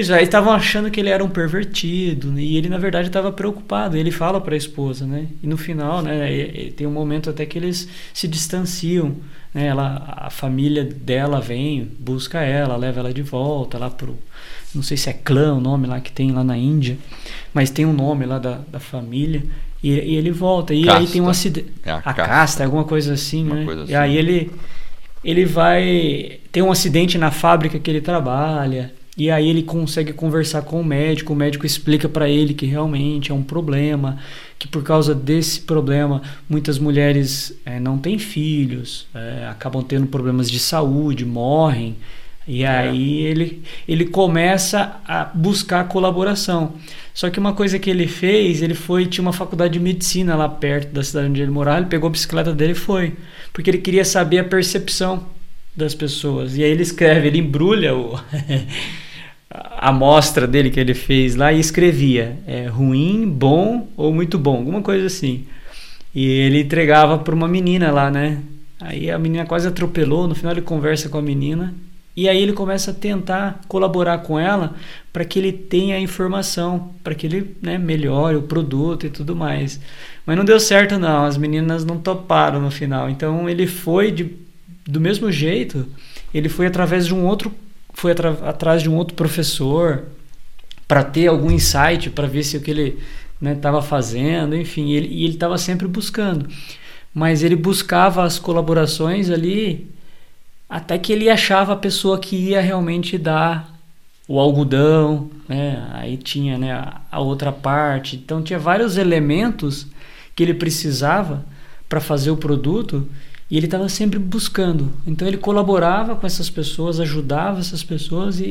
Isso, 0.00 0.12
aí 0.12 0.24
estavam 0.24 0.52
achando 0.52 0.90
que 0.90 0.98
ele 0.98 1.10
era 1.10 1.22
um 1.24 1.28
pervertido, 1.28 2.30
né? 2.30 2.40
e 2.40 2.56
ele 2.56 2.68
na 2.68 2.78
verdade 2.78 3.08
estava 3.08 3.30
preocupado. 3.30 3.96
Ele 3.96 4.10
fala 4.10 4.40
para 4.40 4.54
a 4.54 4.56
esposa, 4.56 5.06
né? 5.06 5.26
E 5.42 5.46
no 5.46 5.56
final, 5.56 6.02
né, 6.02 6.70
tem 6.76 6.86
um 6.86 6.90
momento 6.92 7.30
até 7.30 7.46
que 7.46 7.58
eles 7.58 7.88
se 8.12 8.26
distanciam, 8.26 9.16
né? 9.52 9.66
Ela, 9.66 10.02
a 10.16 10.30
família 10.30 10.84
dela 10.84 11.40
vem, 11.40 11.88
busca 11.98 12.40
ela, 12.40 12.76
leva 12.76 13.00
ela 13.00 13.14
de 13.14 13.22
volta 13.22 13.78
lá 13.78 13.88
pro, 13.88 14.18
não 14.74 14.82
sei 14.82 14.96
se 14.96 15.08
é 15.08 15.12
clã 15.12 15.54
o 15.54 15.60
nome 15.60 15.86
lá 15.86 16.00
que 16.00 16.10
tem 16.10 16.32
lá 16.32 16.42
na 16.42 16.56
Índia, 16.56 16.98
mas 17.52 17.70
tem 17.70 17.86
um 17.86 17.92
nome 17.92 18.26
lá 18.26 18.38
da, 18.38 18.60
da 18.68 18.80
família. 18.80 19.42
E, 19.82 19.90
e 19.90 20.16
ele 20.16 20.30
volta. 20.30 20.74
E 20.74 20.84
casta. 20.84 21.00
aí 21.00 21.06
tem 21.06 21.20
um 21.20 21.28
acidente. 21.28 21.70
É 21.84 21.90
a, 21.90 21.96
a 21.98 22.02
casta. 22.02 22.24
casta. 22.24 22.64
alguma 22.64 22.84
coisa 22.84 23.12
assim, 23.12 23.44
uma 23.44 23.54
né? 23.54 23.64
Coisa 23.64 23.82
assim. 23.82 23.92
E 23.92 23.94
aí 23.94 24.16
ele 24.16 24.50
ele 25.22 25.44
vai 25.44 26.40
tem 26.50 26.62
um 26.62 26.70
acidente 26.70 27.16
na 27.16 27.30
fábrica 27.30 27.78
que 27.78 27.90
ele 27.90 28.00
trabalha. 28.00 28.92
E 29.16 29.30
aí 29.30 29.48
ele 29.48 29.62
consegue 29.62 30.12
conversar 30.12 30.62
com 30.62 30.80
o 30.80 30.84
médico, 30.84 31.32
o 31.32 31.36
médico 31.36 31.64
explica 31.64 32.08
para 32.08 32.28
ele 32.28 32.52
que 32.52 32.66
realmente 32.66 33.30
é 33.30 33.34
um 33.34 33.44
problema, 33.44 34.18
que 34.58 34.66
por 34.66 34.82
causa 34.82 35.14
desse 35.14 35.60
problema 35.60 36.20
muitas 36.48 36.80
mulheres 36.80 37.56
é, 37.64 37.78
não 37.78 37.96
têm 37.96 38.18
filhos, 38.18 39.06
é, 39.14 39.46
acabam 39.48 39.84
tendo 39.84 40.08
problemas 40.08 40.50
de 40.50 40.58
saúde, 40.58 41.24
morrem. 41.24 41.96
E 42.46 42.64
é. 42.64 42.68
aí 42.68 43.20
ele, 43.20 43.62
ele 43.86 44.04
começa 44.04 45.00
a 45.06 45.24
buscar 45.24 45.86
colaboração. 45.88 46.74
Só 47.14 47.30
que 47.30 47.38
uma 47.38 47.52
coisa 47.52 47.78
que 47.78 47.88
ele 47.88 48.08
fez, 48.08 48.62
ele 48.62 48.74
foi, 48.74 49.06
tinha 49.06 49.22
uma 49.22 49.32
faculdade 49.32 49.74
de 49.74 49.80
medicina 49.80 50.34
lá 50.34 50.48
perto 50.48 50.92
da 50.92 51.04
cidade 51.04 51.28
onde 51.28 51.40
ele 51.40 51.52
morava, 51.52 51.78
ele 51.78 51.86
pegou 51.86 52.08
a 52.08 52.10
bicicleta 52.10 52.52
dele 52.52 52.72
e 52.72 52.74
foi. 52.74 53.14
Porque 53.52 53.70
ele 53.70 53.78
queria 53.78 54.04
saber 54.04 54.40
a 54.40 54.44
percepção 54.44 55.24
das 55.74 55.94
pessoas. 55.94 56.56
E 56.56 56.64
aí 56.64 56.70
ele 56.70 56.82
escreve, 56.82 57.28
ele 57.28 57.38
embrulha 57.38 57.94
o 57.94 58.18
a 59.54 59.90
amostra 59.90 60.48
dele 60.48 60.68
que 60.68 60.80
ele 60.80 60.94
fez 60.94 61.36
lá 61.36 61.52
e 61.52 61.60
escrevia 61.60 62.36
é, 62.44 62.66
ruim, 62.66 63.28
bom 63.28 63.88
ou 63.96 64.12
muito 64.12 64.36
bom, 64.36 64.56
alguma 64.56 64.82
coisa 64.82 65.06
assim. 65.06 65.44
E 66.12 66.26
ele 66.26 66.62
entregava 66.62 67.18
para 67.18 67.34
uma 67.34 67.46
menina 67.46 67.92
lá, 67.92 68.10
né? 68.10 68.38
Aí 68.80 69.10
a 69.10 69.18
menina 69.18 69.46
quase 69.46 69.68
atropelou, 69.68 70.26
no 70.26 70.34
final 70.34 70.52
ele 70.52 70.62
conversa 70.62 71.08
com 71.08 71.18
a 71.18 71.22
menina 71.22 71.72
e 72.16 72.28
aí 72.28 72.40
ele 72.40 72.52
começa 72.52 72.90
a 72.90 72.94
tentar 72.94 73.60
colaborar 73.66 74.18
com 74.18 74.38
ela 74.38 74.74
para 75.12 75.24
que 75.24 75.38
ele 75.38 75.52
tenha 75.52 75.96
a 75.96 76.00
informação, 76.00 76.92
para 77.02 77.14
que 77.14 77.26
ele 77.26 77.56
né, 77.62 77.78
melhore 77.78 78.36
o 78.36 78.42
produto 78.42 79.06
e 79.06 79.10
tudo 79.10 79.34
mais. 79.34 79.80
Mas 80.24 80.36
não 80.36 80.44
deu 80.44 80.60
certo 80.60 80.98
não, 80.98 81.24
as 81.24 81.36
meninas 81.36 81.84
não 81.84 81.98
toparam 81.98 82.60
no 82.60 82.70
final. 82.70 83.08
Então 83.10 83.48
ele 83.48 83.66
foi 83.66 84.12
de, 84.12 84.36
do 84.84 85.00
mesmo 85.00 85.30
jeito, 85.30 85.86
ele 86.32 86.48
foi 86.48 86.66
através 86.66 87.06
de 87.06 87.14
um 87.14 87.24
outro 87.24 87.52
foi 87.94 88.12
atrás 88.46 88.82
de 88.82 88.90
um 88.90 88.96
outro 88.96 89.14
professor 89.14 90.04
para 90.86 91.02
ter 91.02 91.28
algum 91.28 91.50
insight, 91.50 92.10
para 92.10 92.26
ver 92.26 92.42
se 92.42 92.56
o 92.56 92.60
que 92.60 92.70
ele 92.70 92.98
estava 93.40 93.80
né, 93.80 93.86
fazendo, 93.86 94.54
enfim, 94.54 94.92
ele, 94.92 95.08
e 95.08 95.24
ele 95.24 95.34
estava 95.34 95.56
sempre 95.56 95.88
buscando. 95.88 96.46
Mas 97.14 97.42
ele 97.42 97.56
buscava 97.56 98.24
as 98.24 98.38
colaborações 98.38 99.30
ali 99.30 99.88
até 100.68 100.98
que 100.98 101.12
ele 101.12 101.30
achava 101.30 101.72
a 101.72 101.76
pessoa 101.76 102.18
que 102.18 102.36
ia 102.36 102.60
realmente 102.60 103.16
dar 103.16 103.72
o 104.26 104.40
algodão, 104.40 105.30
né? 105.48 105.86
aí 105.92 106.16
tinha 106.16 106.58
né, 106.58 106.92
a 107.10 107.20
outra 107.20 107.52
parte. 107.52 108.16
Então 108.16 108.42
tinha 108.42 108.58
vários 108.58 108.96
elementos 108.96 109.86
que 110.34 110.42
ele 110.42 110.54
precisava 110.54 111.44
para 111.88 112.00
fazer 112.00 112.30
o 112.30 112.36
produto 112.36 113.08
e 113.54 113.56
ele 113.56 113.66
estava 113.66 113.88
sempre 113.88 114.18
buscando. 114.18 114.90
Então 115.06 115.28
ele 115.28 115.36
colaborava 115.36 116.16
com 116.16 116.26
essas 116.26 116.50
pessoas, 116.50 116.98
ajudava 116.98 117.60
essas 117.60 117.84
pessoas 117.84 118.40
e, 118.40 118.46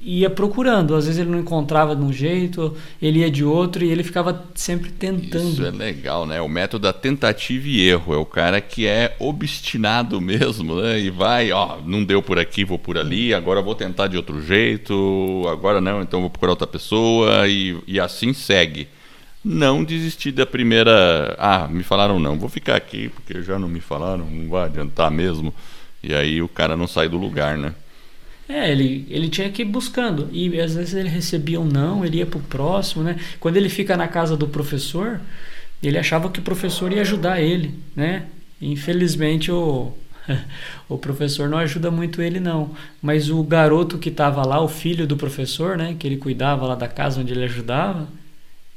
e, 0.00 0.20
ia 0.20 0.30
procurando. 0.30 0.94
Às 0.94 1.06
vezes 1.06 1.20
ele 1.20 1.30
não 1.30 1.40
encontrava 1.40 1.96
de 1.96 2.02
um 2.02 2.12
jeito, 2.12 2.72
ele 3.02 3.18
ia 3.18 3.28
de 3.28 3.44
outro 3.44 3.84
e 3.84 3.90
ele 3.90 4.04
ficava 4.04 4.46
sempre 4.54 4.92
tentando. 4.92 5.48
Isso 5.48 5.66
é 5.66 5.72
legal, 5.72 6.24
né? 6.26 6.40
O 6.40 6.48
método 6.48 6.84
da 6.84 6.92
tentativa 6.92 7.66
e 7.66 7.88
erro. 7.88 8.14
É 8.14 8.16
o 8.16 8.24
cara 8.24 8.60
que 8.60 8.86
é 8.86 9.16
obstinado 9.18 10.20
mesmo, 10.22 10.80
né? 10.80 11.00
E 11.00 11.10
vai, 11.10 11.50
ó, 11.50 11.78
não 11.84 12.04
deu 12.04 12.22
por 12.22 12.38
aqui, 12.38 12.64
vou 12.64 12.78
por 12.78 12.96
ali, 12.96 13.34
agora 13.34 13.60
vou 13.60 13.74
tentar 13.74 14.06
de 14.06 14.16
outro 14.16 14.40
jeito, 14.40 15.42
agora 15.50 15.80
não, 15.80 16.02
então 16.02 16.20
vou 16.20 16.30
procurar 16.30 16.52
outra 16.52 16.68
pessoa 16.68 17.48
e, 17.48 17.76
e 17.84 17.98
assim 17.98 18.32
segue. 18.32 18.86
Não 19.46 19.84
desistir 19.84 20.32
da 20.32 20.44
primeira. 20.44 21.36
Ah, 21.38 21.68
me 21.68 21.84
falaram 21.84 22.18
não, 22.18 22.36
vou 22.36 22.48
ficar 22.48 22.74
aqui 22.74 23.08
porque 23.10 23.40
já 23.42 23.56
não 23.58 23.68
me 23.68 23.80
falaram, 23.80 24.28
não 24.28 24.48
vai 24.50 24.64
adiantar 24.64 25.08
mesmo. 25.08 25.54
E 26.02 26.12
aí 26.12 26.42
o 26.42 26.48
cara 26.48 26.76
não 26.76 26.88
sai 26.88 27.08
do 27.08 27.16
lugar, 27.16 27.56
né? 27.56 27.72
É, 28.48 28.70
ele, 28.70 29.06
ele 29.08 29.28
tinha 29.28 29.48
que 29.50 29.62
ir 29.62 29.64
buscando. 29.64 30.28
E 30.32 30.60
às 30.60 30.74
vezes 30.74 30.94
ele 30.94 31.08
recebia 31.08 31.60
um 31.60 31.64
não, 31.64 32.04
ele 32.04 32.18
ia 32.18 32.26
pro 32.26 32.40
próximo, 32.40 33.04
né? 33.04 33.16
Quando 33.38 33.56
ele 33.56 33.68
fica 33.68 33.96
na 33.96 34.08
casa 34.08 34.36
do 34.36 34.48
professor, 34.48 35.20
ele 35.80 35.98
achava 35.98 36.28
que 36.28 36.40
o 36.40 36.42
professor 36.42 36.92
ia 36.92 37.02
ajudar 37.02 37.40
ele, 37.40 37.72
né? 37.94 38.26
Infelizmente 38.60 39.52
o, 39.52 39.92
o 40.88 40.98
professor 40.98 41.48
não 41.48 41.58
ajuda 41.58 41.88
muito 41.90 42.20
ele 42.20 42.40
não, 42.40 42.72
mas 43.00 43.30
o 43.30 43.42
garoto 43.44 43.98
que 43.98 44.08
estava 44.08 44.44
lá, 44.44 44.60
o 44.60 44.68
filho 44.68 45.06
do 45.06 45.16
professor, 45.16 45.76
né, 45.76 45.94
que 45.98 46.06
ele 46.06 46.16
cuidava 46.16 46.66
lá 46.66 46.74
da 46.74 46.88
casa 46.88 47.20
onde 47.20 47.32
ele 47.32 47.44
ajudava, 47.44 48.08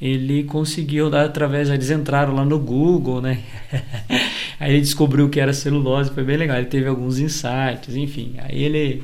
ele 0.02 0.44
conseguiu 0.44 1.10
dar 1.10 1.26
através, 1.26 1.70
eles 1.70 1.90
entraram 1.90 2.34
lá 2.34 2.46
no 2.46 2.58
Google, 2.58 3.22
né? 3.22 3.44
aí 4.60 4.72
ele 4.72 4.82
descobriu 4.82 5.30
que 5.30 5.40
era 5.40 5.52
celulose, 5.54 6.12
foi 6.12 6.24
bem 6.24 6.38
legal. 6.38 6.58
Ele 6.58 6.68
teve 6.68 6.88
alguns 6.88 7.20
insights, 7.20 7.96
enfim. 7.96 8.36
Aí 8.38 8.64
ele 8.64 9.02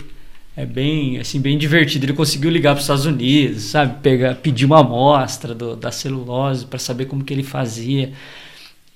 é 0.55 0.65
bem, 0.65 1.19
assim, 1.19 1.41
bem 1.41 1.57
divertido. 1.57 2.05
Ele 2.05 2.13
conseguiu 2.13 2.49
ligar 2.49 2.71
para 2.71 2.77
os 2.79 2.85
Estados 2.85 3.05
Unidos, 3.05 3.63
sabe, 3.63 4.01
pegar, 4.01 4.35
pedir 4.35 4.65
uma 4.65 4.79
amostra 4.79 5.53
do, 5.53 5.75
da 5.75 5.91
celulose 5.91 6.65
para 6.65 6.79
saber 6.79 7.05
como 7.05 7.25
que 7.25 7.33
ele 7.33 7.43
fazia. 7.43 8.13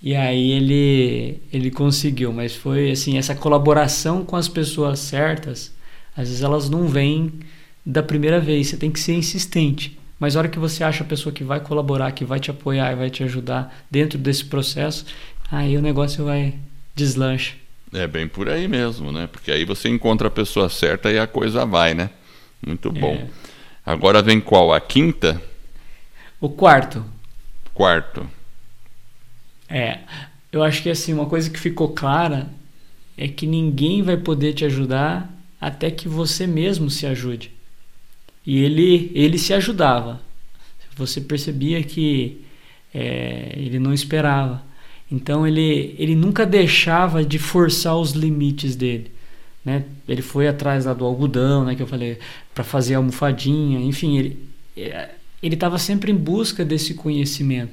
E 0.02 0.16
aí 0.16 0.52
ele 0.52 1.42
ele 1.52 1.70
conseguiu, 1.70 2.32
mas 2.32 2.56
foi 2.56 2.92
assim, 2.92 3.18
essa 3.18 3.36
colaboração 3.36 4.24
com 4.24 4.38
as 4.38 4.48
pessoas 4.48 5.00
certas, 5.00 5.74
às 6.16 6.30
vezes 6.30 6.42
elas 6.42 6.70
não 6.70 6.88
vêm 6.88 7.34
da 7.86 8.02
primeira 8.02 8.40
vez, 8.40 8.68
você 8.68 8.78
tem 8.78 8.92
que 8.92 9.00
ser 9.00 9.16
insistente. 9.16 10.00
Mas 10.20 10.36
a 10.36 10.40
hora 10.40 10.50
que 10.50 10.60
você 10.60 10.84
acha 10.84 11.04
a 11.04 11.08
pessoa 11.08 11.34
que 11.34 11.44
vai 11.44 11.62
colaborar, 11.62 12.12
que 12.12 12.26
vai 12.26 12.40
te 12.40 12.52
apoiar 12.52 12.92
e 12.92 12.96
vai 12.96 13.10
te 13.10 13.24
ajudar 13.24 13.74
dentro 13.90 14.18
desse 14.18 14.44
processo, 14.44 15.06
aí 15.50 15.78
o 15.78 15.82
negócio 15.82 16.26
vai 16.26 16.56
deslancha. 16.94 17.56
É 17.94 18.06
bem 18.06 18.28
por 18.28 18.50
aí 18.50 18.68
mesmo, 18.68 19.12
né? 19.12 19.28
Porque 19.32 19.52
aí 19.52 19.64
você 19.64 19.90
encontra 19.90 20.28
a 20.28 20.32
pessoa 20.32 20.70
certa 20.70 21.10
e 21.12 21.18
a 21.18 21.26
coisa 21.26 21.66
vai, 21.66 21.94
né? 21.94 22.10
Muito 22.66 22.92
bom. 22.92 23.14
É. 23.14 23.28
Agora 23.86 24.22
vem 24.22 24.42
qual? 24.42 24.74
A 24.74 24.80
quinta? 24.80 25.42
O 26.40 26.50
quarto. 26.50 27.04
Quarto. 27.74 28.30
É, 29.68 30.00
eu 30.52 30.62
acho 30.62 30.84
que 30.84 30.90
assim, 30.90 31.14
uma 31.14 31.26
coisa 31.26 31.50
que 31.50 31.60
ficou 31.60 31.90
clara 31.90 32.48
é 33.18 33.28
que 33.28 33.48
ninguém 33.48 34.02
vai 34.02 34.18
poder 34.18 34.54
te 34.54 34.66
ajudar 34.66 35.30
até 35.60 35.90
que 35.90 36.08
você 36.08 36.46
mesmo 36.46 36.90
se 36.90 37.06
ajude. 37.06 37.52
E 38.46 38.60
ele, 38.60 39.12
ele 39.14 39.38
se 39.38 39.54
ajudava. 39.54 40.22
Você 40.96 41.22
percebia 41.22 41.82
que 41.84 42.42
é, 42.94 43.54
ele 43.56 43.80
não 43.80 43.94
esperava. 43.94 44.64
Então 45.12 45.46
ele, 45.48 45.96
ele 45.98 46.16
nunca 46.16 46.46
deixava 46.46 47.24
de 47.24 47.40
forçar 47.40 47.98
os 47.98 48.12
limites 48.12 48.76
dele. 48.76 49.12
Né? 49.64 49.86
Ele 50.08 50.22
foi 50.22 50.48
atrás 50.48 50.86
lá 50.86 50.94
do 50.94 51.06
algodão, 51.06 51.66
né, 51.66 51.76
que 51.76 51.82
eu 51.82 51.88
falei, 51.88 52.18
para 52.54 52.64
fazer 52.64 52.96
a 52.96 52.98
almofadinha. 52.98 53.80
Enfim, 53.80 54.18
ele 54.18 54.50
é, 54.78 55.10
ele 55.42 55.56
estava 55.56 55.78
sempre 55.78 56.12
em 56.12 56.16
busca 56.16 56.66
desse 56.66 56.94
conhecimento 56.94 57.72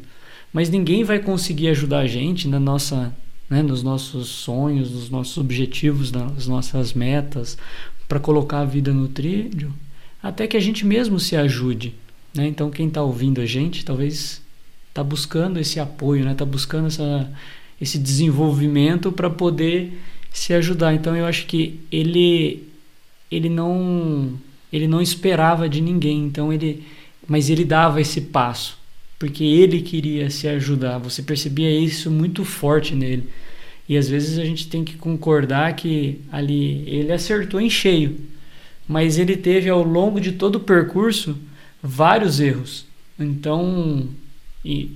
mas 0.57 0.71
ninguém 0.71 1.05
vai 1.05 1.19
conseguir 1.19 1.69
ajudar 1.69 1.99
a 1.99 2.07
gente 2.07 2.49
na 2.49 2.59
nossa, 2.59 3.15
né, 3.49 3.63
nos 3.63 3.83
nossos 3.83 4.29
sonhos, 4.29 4.91
nos 4.91 5.11
nossos 5.11 5.37
objetivos, 5.37 6.11
nas 6.11 6.47
nossas 6.47 6.95
metas, 6.95 7.59
para 8.09 8.19
colocar 8.19 8.61
a 8.61 8.65
vida 8.65 8.91
no 8.91 9.07
trilho, 9.07 9.75
até 10.28 10.47
que 10.47 10.56
a 10.56 10.61
gente 10.61 10.85
mesmo 10.87 11.18
se 11.18 11.37
ajude. 11.37 11.95
Né? 12.35 12.47
Então, 12.47 12.71
quem 12.71 12.88
está 12.88 13.02
ouvindo 13.02 13.40
a 13.40 13.47
gente, 13.47 13.85
talvez 13.85 14.42
está 14.88 15.02
buscando 15.02 15.59
esse 15.59 15.78
apoio, 15.78 16.21
está 16.21 16.30
né? 16.30 16.35
Tá 16.37 16.45
buscando 16.45 16.87
essa, 16.87 17.30
esse 17.80 17.99
desenvolvimento 17.99 19.12
para 19.12 19.28
poder 19.28 19.99
se 20.30 20.52
ajudar. 20.54 20.95
Então, 20.95 21.16
eu 21.16 21.26
acho 21.26 21.47
que 21.47 21.80
ele, 21.90 22.68
ele 23.30 23.49
não 23.49 24.39
ele 24.73 24.89
não 24.89 25.00
esperava 25.00 25.69
de 25.69 25.80
ninguém, 25.80 26.25
então 26.25 26.52
ele, 26.52 26.82
mas 27.26 27.49
ele 27.49 27.65
dava 27.65 28.00
esse 28.00 28.21
passo 28.21 28.76
porque 29.19 29.45
ele 29.45 29.80
queria 29.80 30.30
se 30.30 30.47
ajudar. 30.49 30.99
Você 30.99 31.23
percebia 31.23 31.71
isso 31.71 32.10
muito 32.10 32.45
forte 32.45 32.95
nele. 32.95 33.25
E 33.89 33.97
às 33.97 34.08
vezes 34.08 34.39
a 34.39 34.45
gente 34.45 34.69
tem 34.69 34.84
que 34.84 34.97
concordar 34.97 35.75
que 35.75 36.21
ali 36.30 36.84
ele 36.86 37.12
acertou 37.12 37.60
em 37.60 37.71
cheio, 37.71 38.19
mas 38.89 39.19
ele 39.19 39.37
teve 39.37 39.69
ao 39.69 39.83
longo 39.83 40.21
de 40.21 40.33
todo 40.33 40.57
o 40.57 40.61
percurso 40.61 41.37
vários 41.83 42.41
erros. 42.41 42.87
Então, 43.19 44.09
e 44.65 44.91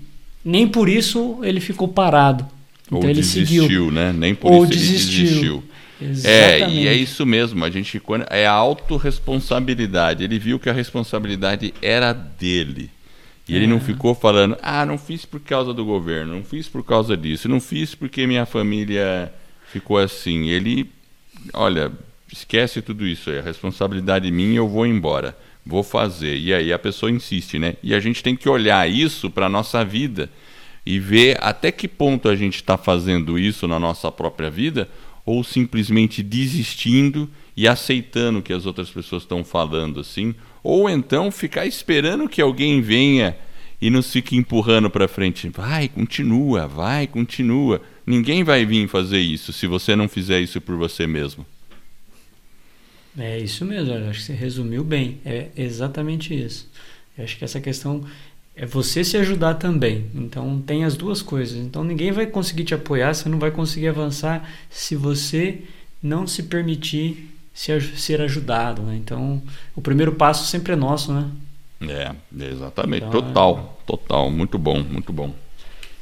nem 0.45 0.69
por 0.69 0.89
isso 0.89 1.39
ele 1.43 1.61
ficou 1.61 1.89
parado. 1.89 2.47
Então 2.87 2.99
Ou 2.99 3.05
ele 3.05 3.21
desistiu, 3.21 3.63
seguiu. 3.63 3.91
né? 3.91 4.13
Nem 4.13 4.35
por 4.35 4.51
Ou 4.53 4.65
isso 4.65 4.73
desistiu. 4.73 5.21
ele 5.21 5.29
desistiu. 5.29 5.65
Exatamente. 6.03 6.63
É, 6.63 6.71
e 6.71 6.89
é 6.89 6.95
isso 6.95 7.27
mesmo. 7.27 7.65
A 7.65 7.71
gente 7.71 8.01
quando 8.01 8.25
é 8.31 8.47
a 8.47 8.53
autorresponsabilidade. 8.53 10.25
Ele 10.25 10.39
viu 10.39 10.59
que 10.59 10.71
a 10.71 10.73
responsabilidade 10.73 11.75
era 11.83 12.13
dele. 12.13 12.91
E 13.49 13.57
ele 13.57 13.67
não 13.67 13.79
é. 13.79 13.81
ficou 13.81 14.15
falando, 14.15 14.57
ah, 14.63 14.87
não 14.87 14.97
fiz 14.97 15.25
por 15.25 15.41
causa 15.41 15.75
do 15.75 15.85
governo, 15.85 16.35
não 16.35 16.45
fiz 16.45 16.69
por 16.69 16.85
causa 16.85 17.17
disso, 17.17 17.49
não 17.49 17.61
fiz 17.61 17.97
porque 17.97 18.25
minha 18.25 18.47
família 18.47 19.33
ficou 19.73 19.99
assim. 19.99 20.49
Ele, 20.49 20.89
olha, 21.53 21.91
esquece 22.33 22.81
tudo 22.83 23.07
isso 23.07 23.31
aí, 23.31 23.39
a 23.39 23.43
responsabilidade 23.43 24.29
é 24.29 24.31
minha, 24.31 24.59
eu 24.59 24.69
vou 24.69 24.87
embora, 24.87 25.37
vou 25.65 25.83
fazer. 25.83 26.37
E 26.37 26.53
aí 26.55 26.73
a 26.73 26.79
pessoa 26.79 27.11
insiste, 27.11 27.59
né? 27.59 27.77
E 27.83 27.95
a 27.95 28.01
gente 28.01 28.23
tem 28.23 28.37
que 28.37 28.49
olhar 28.49 28.89
isso 28.89 29.31
para 29.31 29.47
a 29.47 29.51
nossa 29.51 29.85
vida 29.85 30.31
e 30.85 30.99
ver 30.99 31.37
até 31.41 31.71
que 31.71 31.87
ponto 31.87 32.29
a 32.29 32.37
gente 32.37 32.57
está 32.57 32.77
fazendo 32.77 33.39
isso 33.39 33.69
na 33.69 33.79
nossa 33.79 34.11
própria 34.11 34.51
vida 34.51 34.89
ou 35.25 35.45
simplesmente 35.45 36.23
desistindo 36.23 37.29
e 37.57 37.69
aceitando 37.69 38.39
o 38.39 38.43
que 38.43 38.53
as 38.53 38.65
outras 38.65 38.89
pessoas 38.89 39.23
estão 39.23 39.45
falando 39.45 40.01
assim 40.01 40.35
ou 40.63 40.89
então 40.89 41.31
ficar 41.31 41.67
esperando 41.67 42.29
que 42.29 42.41
alguém 42.41 42.81
venha 42.81 43.37
e 43.81 43.89
nos 43.89 44.13
fique 44.13 44.37
empurrando 44.37 44.91
para 44.91 45.09
frente. 45.09 45.49
Vai, 45.49 45.89
continua, 45.89 46.67
vai, 46.67 47.07
continua. 47.07 47.81
Ninguém 48.07 48.45
vai 48.45 48.67
vir 48.67 48.87
fazer 48.89 49.21
isso 49.21 49.53
se 49.53 49.67
você 49.67 49.97
não 49.97 50.09
fizer 50.09 50.41
isso 50.41 50.61
por 50.61 50.77
você 50.77 51.07
mesmo. 51.07 51.47
É 53.19 53.39
isso 53.39 53.65
mesmo, 53.65 53.93
eu 53.93 54.11
acho 54.11 54.21
que 54.21 54.27
você 54.27 54.33
resumiu 54.33 54.85
bem. 54.85 55.19
É 55.25 55.49
exatamente 55.57 56.35
isso. 56.35 56.69
Eu 57.17 57.25
acho 57.25 57.37
que 57.37 57.45
essa 57.45 57.61
questão 57.61 58.05
é 58.55 58.65
você 58.67 59.03
se 59.03 59.17
ajudar 59.17 59.55
também. 59.55 60.07
Então 60.15 60.63
tem 60.65 60.85
as 60.85 60.97
duas 60.97 61.23
coisas. 61.23 61.57
Então 61.57 61.83
ninguém 61.83 62.13
vai 62.13 62.27
conseguir 62.27 62.65
te 62.65 62.75
apoiar, 62.75 63.15
você 63.15 63.29
não 63.29 63.39
vai 63.39 63.51
conseguir 63.51 63.89
avançar 63.89 64.49
se 64.69 64.95
você 64.95 65.63
não 66.03 66.27
se 66.27 66.45
permitir 66.45 67.31
ser, 67.55 68.21
ajudado. 68.21 68.83
Né? 68.83 68.97
Então, 68.97 69.43
o 69.75 69.81
primeiro 69.81 70.13
passo 70.13 70.47
sempre 70.47 70.73
é 70.73 70.77
nosso, 70.77 71.13
né? 71.13 71.29
É, 71.83 72.15
exatamente. 72.45 73.05
Então, 73.07 73.23
total, 73.23 73.79
é... 73.83 73.87
total. 73.87 74.31
Muito 74.31 74.59
bom, 74.59 74.83
muito 74.83 75.13
bom. 75.13 75.35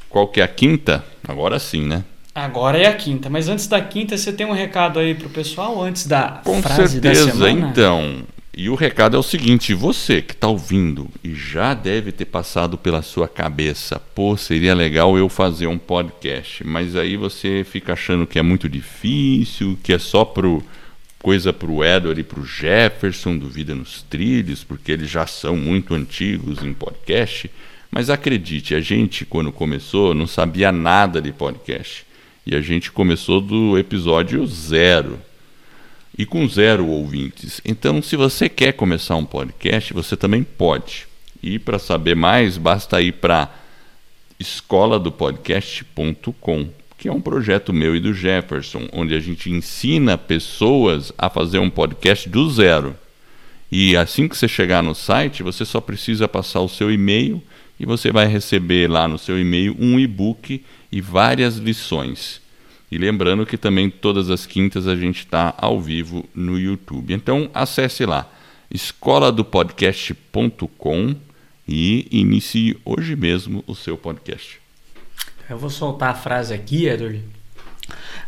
Qual 0.08 0.28
que 0.28 0.40
é 0.40 0.44
a 0.44 0.48
quinta? 0.48 1.04
Agora 1.26 1.58
sim, 1.58 1.86
né? 1.86 2.04
Agora 2.44 2.78
é 2.78 2.86
a 2.86 2.94
quinta. 2.94 3.28
Mas 3.28 3.48
antes 3.48 3.66
da 3.66 3.80
quinta, 3.80 4.16
você 4.16 4.32
tem 4.32 4.46
um 4.46 4.52
recado 4.52 4.98
aí 4.98 5.14
pro 5.14 5.28
pessoal 5.28 5.82
antes 5.82 6.06
da 6.06 6.40
Com 6.44 6.62
frase 6.62 6.92
certeza, 6.94 7.26
da 7.26 7.32
semana? 7.32 7.68
então. 7.70 8.22
E 8.56 8.68
o 8.68 8.74
recado 8.74 9.16
é 9.16 9.20
o 9.20 9.22
seguinte: 9.22 9.72
você 9.72 10.20
que 10.20 10.32
está 10.32 10.48
ouvindo 10.48 11.08
e 11.22 11.34
já 11.34 11.74
deve 11.74 12.10
ter 12.10 12.24
passado 12.24 12.76
pela 12.76 13.02
sua 13.02 13.28
cabeça, 13.28 14.00
pô, 14.14 14.36
seria 14.36 14.74
legal 14.74 15.16
eu 15.16 15.28
fazer 15.28 15.68
um 15.68 15.78
podcast, 15.78 16.66
mas 16.66 16.96
aí 16.96 17.16
você 17.16 17.64
fica 17.64 17.92
achando 17.92 18.26
que 18.26 18.38
é 18.38 18.42
muito 18.42 18.68
difícil, 18.68 19.78
que 19.82 19.92
é 19.92 19.98
só 19.98 20.24
pro 20.24 20.62
coisa 21.22 21.52
para 21.52 21.70
o 21.70 21.84
Edward 21.84 22.20
e 22.20 22.24
para 22.24 22.40
o 22.40 22.44
Jefferson 22.46 23.36
do 23.36 23.48
Vida 23.48 23.74
nos 23.74 24.02
Trilhos, 24.02 24.64
porque 24.64 24.92
eles 24.92 25.10
já 25.10 25.26
são 25.26 25.56
muito 25.56 25.94
antigos 25.94 26.62
em 26.62 26.72
podcast. 26.72 27.50
Mas 27.90 28.10
acredite, 28.10 28.74
a 28.74 28.80
gente, 28.80 29.24
quando 29.24 29.50
começou, 29.52 30.14
não 30.14 30.26
sabia 30.26 30.70
nada 30.70 31.20
de 31.22 31.32
podcast. 31.32 32.04
E 32.50 32.56
a 32.56 32.62
gente 32.62 32.90
começou 32.90 33.42
do 33.42 33.76
episódio 33.76 34.46
zero. 34.46 35.20
E 36.16 36.24
com 36.24 36.48
zero 36.48 36.86
ouvintes. 36.86 37.60
Então, 37.62 38.00
se 38.00 38.16
você 38.16 38.48
quer 38.48 38.72
começar 38.72 39.16
um 39.16 39.26
podcast, 39.26 39.92
você 39.92 40.16
também 40.16 40.42
pode. 40.42 41.06
E 41.42 41.58
para 41.58 41.78
saber 41.78 42.16
mais, 42.16 42.56
basta 42.56 43.02
ir 43.02 43.12
para 43.12 43.54
escoladopodcast.com 44.40 46.70
que 46.96 47.06
é 47.06 47.12
um 47.12 47.20
projeto 47.20 47.70
meu 47.72 47.94
e 47.94 48.00
do 48.00 48.14
Jefferson, 48.14 48.88
onde 48.92 49.14
a 49.14 49.20
gente 49.20 49.50
ensina 49.50 50.18
pessoas 50.18 51.12
a 51.16 51.30
fazer 51.30 51.60
um 51.60 51.70
podcast 51.70 52.28
do 52.28 52.50
zero. 52.50 52.96
E 53.70 53.96
assim 53.96 54.26
que 54.26 54.36
você 54.36 54.48
chegar 54.48 54.82
no 54.82 54.96
site, 54.96 55.42
você 55.42 55.64
só 55.64 55.80
precisa 55.80 56.26
passar 56.26 56.60
o 56.60 56.68
seu 56.68 56.90
e-mail 56.90 57.40
e 57.78 57.86
você 57.86 58.10
vai 58.10 58.26
receber 58.26 58.90
lá 58.90 59.06
no 59.06 59.18
seu 59.18 59.38
e-mail 59.38 59.76
um 59.78 59.98
e-book 59.98 60.64
e 60.90 61.00
várias 61.00 61.56
lições. 61.56 62.40
E 62.90 62.98
lembrando 62.98 63.44
que 63.44 63.58
também 63.58 63.90
todas 63.90 64.30
as 64.30 64.46
quintas 64.46 64.86
a 64.86 64.96
gente 64.96 65.18
está 65.18 65.54
ao 65.58 65.78
vivo 65.80 66.26
no 66.34 66.58
YouTube. 66.58 67.12
Então 67.12 67.50
acesse 67.52 68.06
lá 68.06 68.30
escoladopodcast.com 68.70 71.16
e 71.66 72.06
inicie 72.10 72.78
hoje 72.84 73.14
mesmo 73.14 73.62
o 73.66 73.74
seu 73.74 73.96
podcast. 73.96 74.60
Eu 75.48 75.58
vou 75.58 75.70
soltar 75.70 76.10
a 76.10 76.14
frase 76.14 76.52
aqui, 76.54 76.86
Edward. 76.86 77.22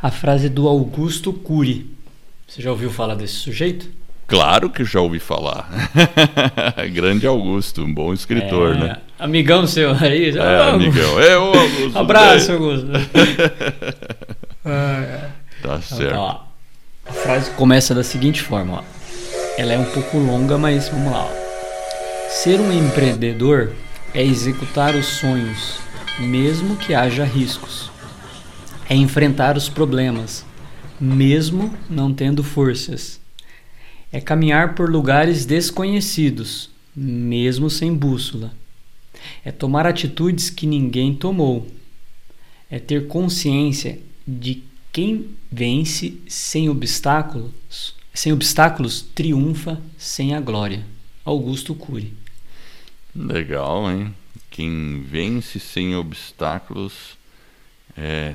A 0.01 0.11
frase 0.11 0.49
do 0.49 0.67
Augusto 0.69 1.33
Cury. 1.33 1.91
Você 2.47 2.63
já 2.63 2.71
ouviu 2.71 2.91
falar 2.91 3.15
desse 3.15 3.35
sujeito? 3.35 3.91
Claro 4.31 4.71
que 4.71 4.85
já 4.85 5.01
ouvi 5.01 5.19
falar. 5.19 5.69
Grande 6.95 7.27
Augusto, 7.27 7.83
um 7.83 7.93
bom 7.93 8.15
escritor, 8.15 8.77
é, 8.77 8.79
né? 8.79 8.97
Amigão 9.19 9.67
seu 9.67 9.91
aí. 9.93 10.31
É, 10.39 10.71
amigão. 10.71 11.21
É, 11.21 11.37
o 11.37 11.47
Augusto. 11.53 11.99
Abraço, 11.99 12.53
Augusto. 12.53 12.87
tá 15.61 15.81
certo. 15.83 16.05
Então, 16.05 16.29
tá, 16.29 16.45
a 17.07 17.13
frase 17.13 17.51
começa 17.51 17.93
da 17.93 18.05
seguinte 18.05 18.41
forma, 18.41 18.75
ó. 18.75 18.83
Ela 19.59 19.73
é 19.73 19.79
um 19.79 19.87
pouco 19.87 20.17
longa, 20.17 20.57
mas 20.57 20.89
vamos 20.89 21.11
lá. 21.11 21.25
Ó. 21.25 21.31
Ser 22.29 22.61
um 22.61 22.73
empreendedor 22.73 23.73
é 24.15 24.23
executar 24.25 24.95
os 24.95 25.07
sonhos, 25.07 25.81
mesmo 26.21 26.77
que 26.77 26.95
haja 26.95 27.25
riscos. 27.25 27.91
É 28.89 28.95
enfrentar 28.95 29.57
os 29.57 29.69
problemas, 29.69 30.47
mesmo 31.01 31.75
não 31.91 32.15
tendo 32.15 32.45
forças. 32.45 33.20
É 34.13 34.21
caminhar 34.21 34.75
por 34.75 34.91
lugares 34.91 35.47
desconhecidos, 35.47 36.71
mesmo 36.95 37.71
sem 37.71 37.95
bússola. 37.95 38.53
É 39.45 39.53
tomar 39.53 39.87
atitudes 39.87 40.51
que 40.51 40.67
ninguém 40.67 41.15
tomou. 41.15 41.69
É 42.71 42.79
ter 42.79 43.07
consciência 43.07 43.99
de 44.27 44.63
quem 44.93 45.31
vence 45.51 46.21
sem 46.29 46.69
obstáculos, 46.69 47.95
sem 48.13 48.33
obstáculos 48.33 49.03
triunfa 49.15 49.81
sem 49.97 50.35
a 50.35 50.41
glória. 50.41 50.85
Augusto 51.25 51.75
Cury. 51.75 52.13
Legal, 53.15 53.91
hein? 53.91 54.15
Quem 54.51 55.03
vence 55.03 55.61
sem 55.61 55.95
obstáculos 55.95 57.17
é, 57.97 58.35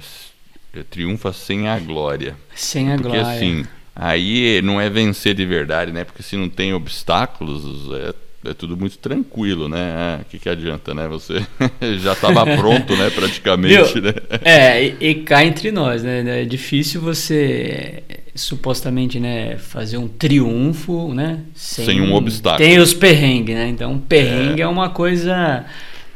é, 0.73 0.83
triunfa 0.83 1.33
sem 1.33 1.67
a 1.67 1.79
glória. 1.79 2.37
Sem 2.55 2.91
a 2.91 2.95
Porque, 2.95 3.09
glória. 3.09 3.23
Porque 3.23 3.45
assim, 3.45 3.67
aí 3.95 4.61
não 4.61 4.79
é 4.79 4.89
vencer 4.89 5.33
de 5.33 5.45
verdade, 5.45 5.91
né? 5.91 6.03
Porque 6.03 6.21
se 6.21 6.35
não 6.35 6.49
tem 6.49 6.73
obstáculos, 6.73 7.63
é 7.93 8.13
é 8.47 8.53
tudo 8.53 8.77
muito 8.77 8.97
tranquilo, 8.99 9.67
né? 9.67 9.77
O 9.77 10.21
ah, 10.21 10.25
que, 10.29 10.37
que 10.37 10.47
adianta, 10.47 10.93
né? 10.93 11.07
Você 11.07 11.45
já 11.99 12.13
estava 12.13 12.45
pronto, 12.55 12.95
né? 12.95 13.09
Praticamente, 13.09 13.99
né? 13.99 14.13
É, 14.43 14.83
e, 14.83 14.97
e 14.99 15.15
cá 15.15 15.43
entre 15.43 15.71
nós, 15.71 16.03
né? 16.03 16.41
É 16.41 16.45
difícil 16.45 17.01
você 17.01 18.03
supostamente, 18.35 19.17
né, 19.17 19.57
fazer 19.57 19.97
um 19.97 20.09
triunfo, 20.09 21.13
né? 21.13 21.39
Sem, 21.55 21.85
sem 21.85 22.01
um 22.01 22.13
obstáculo. 22.13 22.67
Tem 22.67 22.79
os 22.79 22.93
perrengues, 22.93 23.55
né? 23.55 23.69
Então, 23.69 23.97
perrengue 23.97 24.61
é, 24.61 24.65
é 24.65 24.67
uma 24.67 24.89
coisa 24.89 25.65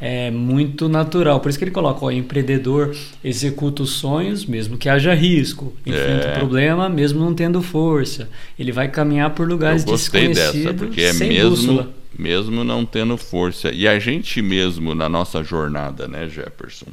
é 0.02 0.32
muito 0.32 0.88
natural. 0.88 1.40
Por 1.40 1.50
isso 1.50 1.58
que 1.58 1.66
ele 1.66 1.72
coloca, 1.72 2.06
o 2.06 2.12
empreendedor 2.12 2.96
executa 3.24 3.84
os 3.84 3.92
sonhos, 3.92 4.46
mesmo 4.46 4.78
que 4.78 4.88
haja 4.88 5.14
risco, 5.14 5.76
enfrenta 5.86 6.28
é. 6.28 6.32
o 6.32 6.40
problema, 6.40 6.88
mesmo 6.88 7.20
não 7.20 7.34
tendo 7.34 7.62
força. 7.62 8.30
Ele 8.58 8.72
vai 8.72 8.88
caminhar 8.88 9.32
por 9.32 9.48
lugares 9.48 9.84
Eu 9.84 9.90
gostei 9.90 10.30
desconhecidos, 10.30 10.64
dessa, 10.64 10.74
porque 10.74 11.02
é 11.02 11.14
mesmo 11.14 11.50
bússola. 11.50 11.94
mesmo 12.18 12.64
não 12.64 12.86
tendo 12.86 13.18
força. 13.18 13.72
E 13.72 13.88
a 13.88 14.00
gente 14.00 14.42
mesmo 14.42 14.96
na 14.96 15.10
nossa 15.10 15.44
jornada, 15.44 16.08
né, 16.08 16.30
Jefferson? 16.30 16.88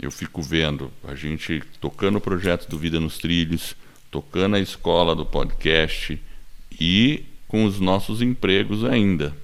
Eu 0.00 0.10
fico 0.10 0.42
vendo 0.42 0.90
a 1.06 1.14
gente 1.14 1.62
tocando 1.80 2.16
o 2.16 2.20
projeto 2.20 2.68
do 2.68 2.78
Vida 2.78 2.98
nos 2.98 3.18
Trilhos, 3.18 3.76
tocando 4.10 4.56
a 4.56 4.60
escola 4.60 5.14
do 5.14 5.24
podcast 5.24 6.20
e 6.80 7.24
com 7.46 7.64
os 7.64 7.78
nossos 7.78 8.20
empregos 8.20 8.84
ainda 8.84 9.41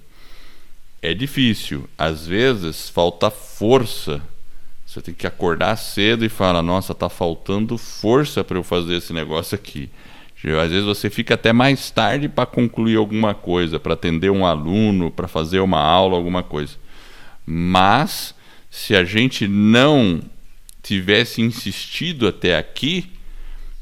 é 1.03 1.15
difícil. 1.15 1.89
Às 1.97 2.27
vezes 2.27 2.89
falta 2.89 3.31
força. 3.31 4.21
Você 4.87 5.01
tem 5.01 5.15
que 5.15 5.27
acordar 5.27 5.77
cedo 5.77 6.25
e 6.25 6.29
falar: 6.29 6.63
Nossa, 6.63 6.95
tá 6.95 7.09
faltando 7.09 7.77
força 7.77 8.43
para 8.43 8.59
eu 8.59 8.65
fazer 8.65 8.97
esse 8.97 9.13
negócio 9.13 9.55
aqui. 9.55 9.91
Às 10.63 10.71
vezes 10.71 10.85
você 10.85 11.11
fica 11.11 11.35
até 11.35 11.53
mais 11.53 11.91
tarde 11.91 12.29
para 12.29 12.47
concluir 12.47 12.97
alguma 12.97 13.35
coisa, 13.35 13.81
para 13.81 13.95
atender 13.95 14.31
um 14.31 14.47
aluno, 14.47 15.11
para 15.11 15.27
fazer 15.27 15.59
uma 15.59 15.81
aula, 15.81 16.17
alguma 16.17 16.45
coisa. 16.45 16.77
Mas 17.45 18.35
se 18.71 18.95
a 18.95 19.05
gente 19.05 19.49
não 19.49 20.23
tivesse 20.81 21.43
insistido 21.43 22.29
até 22.29 22.57
aqui, 22.57 23.11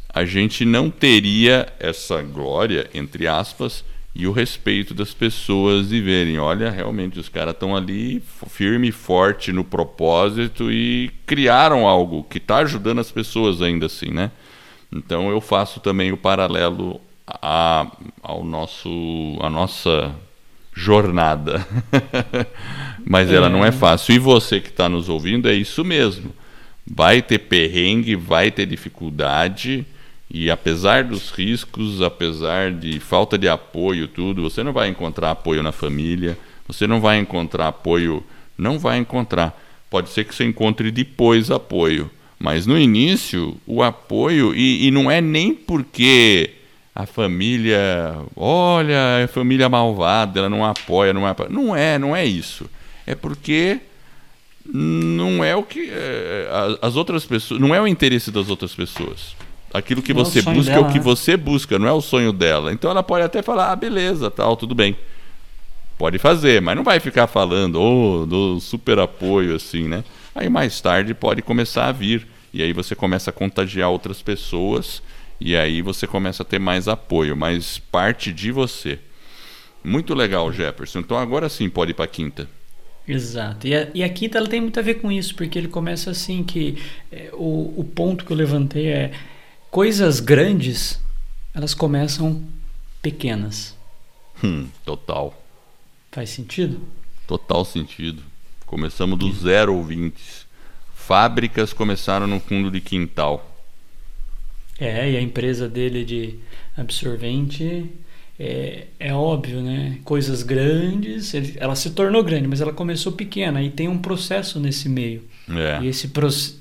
a 0.09 0.25
gente 0.25 0.65
não 0.65 0.89
teria 0.89 1.71
essa 1.79 2.23
glória, 2.23 2.89
entre 2.95 3.27
aspas, 3.29 3.85
e 4.19 4.27
o 4.27 4.33
respeito 4.33 4.95
das 4.95 5.13
pessoas 5.13 5.93
e 5.93 6.01
verem, 6.01 6.39
olha, 6.39 6.71
realmente 6.71 7.21
os 7.21 7.29
caras 7.29 7.53
estão 7.53 7.77
ali 7.77 8.23
firme 8.49 8.89
e 8.89 8.93
forte 8.93 9.53
no 9.53 9.63
propósito 9.63 10.73
e 10.73 11.11
criaram 11.27 11.87
algo 11.87 12.25
que 12.25 12.39
está 12.39 12.59
ajudando 12.59 12.99
as 12.99 13.11
pessoas 13.11 13.61
ainda 13.61 13.85
assim, 13.85 14.11
né? 14.11 14.31
Então 14.91 15.29
eu 15.29 15.39
faço 15.39 15.81
também 15.81 16.13
o 16.13 16.17
paralelo 16.17 16.99
a, 17.27 17.93
ao 18.23 18.43
nosso, 18.43 18.89
a 19.43 19.51
nossa 19.51 20.15
jornada, 20.73 21.67
mas 23.05 23.31
ela 23.31 23.51
não 23.51 23.63
é, 23.63 23.69
é 23.69 23.73
fácil. 23.73 24.15
E 24.15 24.19
você 24.19 24.61
que 24.61 24.69
está 24.69 24.89
nos 24.89 25.11
ouvindo 25.11 25.47
é 25.47 25.53
isso 25.53 25.85
mesmo. 25.85 26.33
Vai 26.87 27.21
ter 27.21 27.41
perrengue, 27.41 28.17
vai 28.17 28.51
ter 28.51 28.65
dificuldade 28.65 29.85
e 30.31 30.51
apesar 30.51 31.05
dos 31.05 31.31
riscos, 31.31 32.03
apesar 32.03 32.73
de 32.73 32.99
falta 32.99 33.39
de 33.39 33.49
apoio, 33.49 34.09
tudo, 34.09 34.43
você 34.43 34.63
não 34.63 34.73
vai 34.73 34.89
encontrar 34.89 35.31
apoio 35.31 35.63
na 35.63 35.73
família, 35.73 36.37
você 36.67 36.87
não 36.87 37.01
vai 37.01 37.19
encontrar 37.19 37.69
apoio, 37.69 38.25
não 38.59 38.79
vai 38.79 38.99
encontrar. 38.99 39.63
Pode 39.89 40.09
ser 40.11 40.25
que 40.25 40.35
você 40.35 40.45
encontre 40.45 40.91
depois 40.91 41.51
apoio, 41.51 42.11
mas 42.39 42.67
no 42.67 42.79
início 42.79 43.57
o 43.67 43.83
apoio, 43.83 44.55
e, 44.55 44.87
e 44.87 44.91
não 44.91 45.11
é 45.11 45.21
nem 45.21 45.55
porque 45.55 46.51
a 46.93 47.07
família, 47.07 48.17
olha, 48.35 49.25
a 49.25 49.29
família 49.29 49.69
malvada, 49.69 50.41
ela 50.41 50.49
não 50.49 50.65
apoia, 50.65 51.13
não 51.13 51.27
apoia. 51.27 51.49
Não 51.49 51.77
é, 51.77 51.99
não 51.99 52.17
é 52.17 52.25
isso. 52.25 52.69
É 53.07 53.15
porque 53.15 53.79
não 54.65 55.45
é 55.45 55.55
o 55.55 55.63
que 55.63 55.89
é, 55.91 56.49
as 56.83 56.97
outras 56.97 57.25
pessoas, 57.25 57.61
não 57.61 57.75
é 57.75 57.81
o 57.81 57.87
interesse 57.87 58.33
das 58.33 58.49
outras 58.49 58.75
pessoas. 58.75 59.37
Aquilo 59.77 60.01
que 60.01 60.15
não 60.15 60.25
você 60.25 60.39
é 60.39 60.43
busca 60.43 60.73
dela, 60.73 60.87
é 60.87 60.89
o 60.89 60.93
que 60.93 60.99
né? 60.99 61.05
você 61.05 61.37
busca, 61.37 61.79
não 61.79 61.87
é 61.87 61.93
o 61.93 62.01
sonho 62.01 62.33
dela. 62.33 62.73
Então 62.73 62.91
ela 62.91 63.03
pode 63.03 63.25
até 63.25 63.43
falar, 63.43 63.73
ah, 63.73 63.77
beleza, 63.77 64.31
tal, 64.31 64.57
tudo 64.57 64.75
bem. 64.75 64.97
Pode 65.99 66.19
fazer, 66.19 66.63
mas 66.63 66.77
não 66.77 66.85
vai 66.85 66.99
ficar 66.99 67.27
falando, 67.27 67.81
oh, 67.81 68.27
do 68.27 68.61
super 68.61 68.99
apoio, 68.99 69.55
assim, 69.55 69.89
né? 69.89 70.03
Aí 70.35 70.49
mais 70.49 70.81
tarde 70.81 71.13
pode 71.15 71.43
começar 71.43 71.87
a 71.87 71.93
vir. 71.93 72.27
E 72.53 72.63
aí 72.63 72.73
você 72.73 72.95
começa 72.95 73.31
a 73.31 73.33
contagiar 73.33 73.91
outras 73.91 74.23
pessoas. 74.23 75.03
E 75.39 75.55
aí 75.55 75.83
você 75.83 76.07
começa 76.07 76.43
a 76.43 76.47
ter 76.47 76.59
mais 76.59 76.89
apoio, 76.89 77.37
mas 77.37 77.79
parte 77.79 78.33
de 78.33 78.51
você. 78.51 78.99
Muito 79.85 80.15
legal, 80.15 80.51
Jefferson. 80.53 81.01
Então 81.01 81.19
agora 81.19 81.49
sim 81.49 81.69
pode 81.69 81.91
ir 81.91 81.95
para 81.95 82.07
a 82.07 82.09
quinta. 82.09 82.49
Exato. 83.07 83.67
E 83.67 83.75
a, 83.75 83.89
e 83.95 84.03
a 84.03 84.09
quinta 84.09 84.39
ela 84.39 84.49
tem 84.49 84.61
muito 84.61 84.81
a 84.81 84.83
ver 84.83 84.95
com 84.95 85.13
isso, 85.13 85.35
porque 85.35 85.59
ele 85.59 85.69
começa 85.69 86.11
assim 86.11 86.43
que 86.43 86.77
é, 87.13 87.31
o, 87.33 87.75
o 87.77 87.85
ponto 87.85 88.25
que 88.25 88.33
eu 88.33 88.37
levantei 88.37 88.89
é 88.89 89.13
coisas 89.77 90.21
grandes, 90.21 90.99
elas 91.53 91.75
começam 91.75 92.43
pequenas. 93.03 93.77
Hum, 94.43 94.69
total. 94.87 95.39
Faz 96.13 96.31
sentido? 96.31 96.81
Total 97.27 97.63
sentido. 97.63 98.23
Começamos 98.65 99.19
do 99.19 99.31
zero 99.31 99.75
ouvintes. 99.75 100.47
Fábricas 100.95 101.75
começaram 101.75 102.27
no 102.27 102.41
fundo 102.41 102.71
de 102.71 102.81
quintal. 102.81 103.55
É, 104.81 105.11
e 105.11 105.15
a 105.19 105.21
empresa 105.21 105.69
dele 105.69 106.07
de 106.07 106.39
absorvente 106.75 107.85
é, 108.39 108.87
é 108.99 109.13
óbvio, 109.13 109.61
né? 109.61 109.99
Coisas 110.05 110.43
grandes, 110.43 111.35
ele, 111.35 111.55
ela 111.59 111.77
se 111.77 111.91
tornou 111.91 112.25
grande, 112.25 112.49
mas 112.49 112.63
ela 112.63 112.73
começou 112.73 113.13
pequena 113.13 113.63
e 113.63 113.69
tem 113.69 113.89
um 113.89 113.99
processo 113.99 114.59
nesse 114.59 114.89
meio. 114.89 115.23
É. 115.51 115.83
E 115.83 115.89
esse 115.89 116.09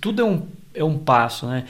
tudo 0.02 0.22
é 0.22 0.26
um, 0.26 0.48
é 0.74 0.84
um 0.84 0.98
passo, 0.98 1.48
né? 1.48 1.64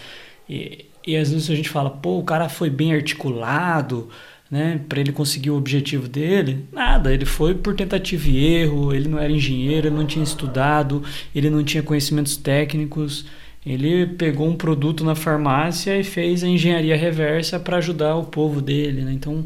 E, 0.49 0.85
e 1.05 1.15
às 1.15 1.31
vezes 1.31 1.49
a 1.49 1.55
gente 1.55 1.69
fala, 1.69 1.89
pô, 1.89 2.19
o 2.19 2.23
cara 2.23 2.49
foi 2.49 2.69
bem 2.69 2.93
articulado, 2.93 4.09
né, 4.49 4.79
para 4.87 4.99
ele 4.99 5.11
conseguir 5.11 5.51
o 5.51 5.57
objetivo 5.57 6.07
dele. 6.07 6.65
Nada, 6.71 7.13
ele 7.13 7.25
foi 7.25 7.53
por 7.53 7.75
tentativa 7.75 8.27
e 8.29 8.43
erro, 8.43 8.93
ele 8.93 9.07
não 9.07 9.19
era 9.19 9.31
engenheiro, 9.31 9.87
ele 9.87 9.95
não 9.95 10.05
tinha 10.05 10.23
estudado, 10.23 11.03
ele 11.33 11.49
não 11.49 11.63
tinha 11.63 11.83
conhecimentos 11.83 12.37
técnicos. 12.37 13.25
Ele 13.65 14.05
pegou 14.05 14.47
um 14.47 14.55
produto 14.55 15.03
na 15.03 15.15
farmácia 15.15 15.99
e 15.99 16.03
fez 16.03 16.43
a 16.43 16.47
engenharia 16.47 16.95
reversa 16.95 17.59
para 17.59 17.77
ajudar 17.77 18.15
o 18.15 18.25
povo 18.25 18.61
dele. 18.61 19.01
Né? 19.01 19.11
Então, 19.13 19.43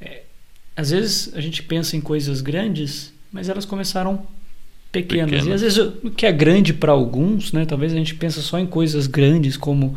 é, 0.00 0.22
às 0.76 0.90
vezes 0.90 1.32
a 1.34 1.40
gente 1.40 1.62
pensa 1.62 1.96
em 1.96 2.00
coisas 2.00 2.40
grandes, 2.40 3.12
mas 3.32 3.48
elas 3.48 3.64
começaram 3.64 4.26
pequenas. 4.90 5.30
pequenas. 5.30 5.46
E 5.46 5.52
às 5.52 5.60
vezes 5.60 5.78
o 5.78 6.10
que 6.10 6.26
é 6.26 6.32
grande 6.32 6.74
para 6.74 6.90
alguns, 6.90 7.52
né? 7.52 7.64
talvez 7.64 7.92
a 7.92 7.96
gente 7.96 8.16
pensa 8.16 8.40
só 8.40 8.58
em 8.58 8.66
coisas 8.66 9.06
grandes 9.06 9.56
como 9.56 9.96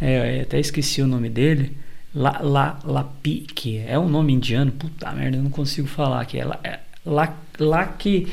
é, 0.00 0.40
até 0.42 0.58
esqueci 0.60 1.02
o 1.02 1.06
nome 1.06 1.28
dele. 1.28 1.76
La, 2.14 2.38
la, 2.40 2.78
Lapique. 2.84 3.78
É 3.86 3.98
um 3.98 4.08
nome 4.08 4.32
indiano. 4.32 4.72
Puta 4.72 5.10
merda, 5.12 5.36
eu 5.36 5.42
não 5.42 5.50
consigo 5.50 5.86
falar 5.86 6.20
aqui. 6.22 6.38
É, 6.38 6.44
La, 6.44 6.60
é, 6.64 6.80
La, 7.04 7.34
Laki, 7.58 8.26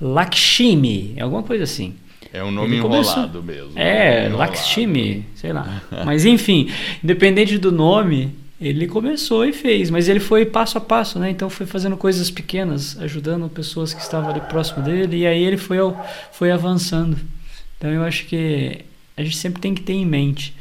Lakshmi, 0.00 1.16
alguma 1.20 1.42
coisa 1.42 1.64
assim. 1.64 1.94
É 2.32 2.42
um 2.44 2.50
nome 2.50 2.68
Ele 2.68 2.76
enrolado 2.78 3.40
começou- 3.40 3.42
mesmo. 3.42 3.78
É, 3.78 4.26
Enrolado. 4.26 4.36
Lakshmi, 4.52 5.24
sei 5.34 5.52
lá. 5.52 5.82
Mas 6.04 6.24
enfim, 6.24 6.68
independente 7.02 7.56
do 7.58 7.72
nome, 7.72 8.34
ele 8.60 8.86
começou 8.86 9.44
e 9.46 9.52
fez, 9.52 9.88
mas 9.88 10.08
ele 10.08 10.18
foi 10.20 10.44
passo 10.44 10.76
a 10.78 10.80
passo, 10.80 11.18
né? 11.18 11.30
Então 11.30 11.48
foi 11.48 11.64
fazendo 11.64 11.96
coisas 11.96 12.28
pequenas, 12.30 12.98
ajudando 13.00 13.48
pessoas 13.48 13.94
que 13.94 14.00
estavam 14.02 14.30
ali 14.30 14.40
próximo 14.42 14.82
dele, 14.82 15.18
e 15.18 15.26
aí 15.26 15.42
ele 15.44 15.56
foi, 15.56 15.78
foi 16.32 16.50
avançando. 16.50 17.16
Então 17.78 17.88
eu 17.90 18.02
acho 18.02 18.26
que 18.26 18.80
a 19.16 19.22
gente 19.22 19.36
sempre 19.36 19.60
tem 19.62 19.72
que 19.74 19.82
ter 19.82 19.92
em 19.92 20.04
mente 20.04 20.52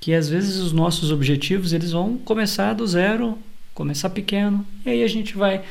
que 0.00 0.14
às 0.14 0.28
vezes 0.28 0.56
os 0.56 0.72
nossos 0.72 1.12
objetivos 1.12 1.72
eles 1.72 1.92
vão 1.92 2.16
começar 2.16 2.72
do 2.72 2.86
zero, 2.86 3.38
começar 3.74 4.08
pequeno, 4.10 4.66
e 4.84 4.90
aí 4.90 5.04
a 5.04 5.08
gente 5.08 5.36
vai 5.36 5.62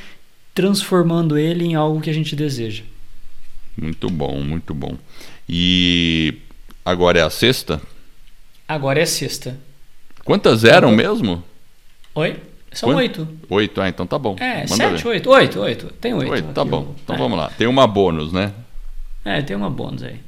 transformando 0.53 1.37
ele 1.37 1.65
em 1.65 1.75
algo 1.75 1.99
que 1.99 2.09
a 2.09 2.13
gente 2.13 2.35
deseja. 2.35 2.83
Muito 3.75 4.09
bom, 4.09 4.39
muito 4.41 4.73
bom. 4.73 4.95
E 5.47 6.35
agora 6.85 7.19
é 7.19 7.23
a 7.23 7.29
sexta? 7.29 7.81
Agora 8.67 8.99
é 8.99 9.05
sexta. 9.05 9.57
Quantas 10.23 10.63
eram 10.63 10.91
mesmo? 10.91 11.43
Oi? 12.13 12.37
São 12.71 12.89
Quant- 12.89 12.97
oito. 12.97 13.27
Oito, 13.49 13.81
ah, 13.81 13.89
então 13.89 14.05
tá 14.05 14.19
bom. 14.19 14.35
É, 14.39 14.57
Manda 14.61 14.75
sete, 14.75 15.03
ver. 15.03 15.09
oito. 15.09 15.29
Oito, 15.31 15.59
oito. 15.59 15.93
Tem 15.99 16.13
oito. 16.13 16.31
Oito, 16.31 16.53
tá 16.53 16.63
bom. 16.63 16.89
ó. 16.89 16.93
Então 17.03 17.15
é. 17.15 17.19
vamos 17.19 17.37
lá. 17.37 17.49
Tem 17.57 17.65
uma 17.65 17.87
bônus, 17.87 18.31
né? 18.31 18.53
É, 19.25 19.41
tem 19.41 19.55
uma 19.55 19.69
bônus 19.69 20.03
aí. 20.03 20.19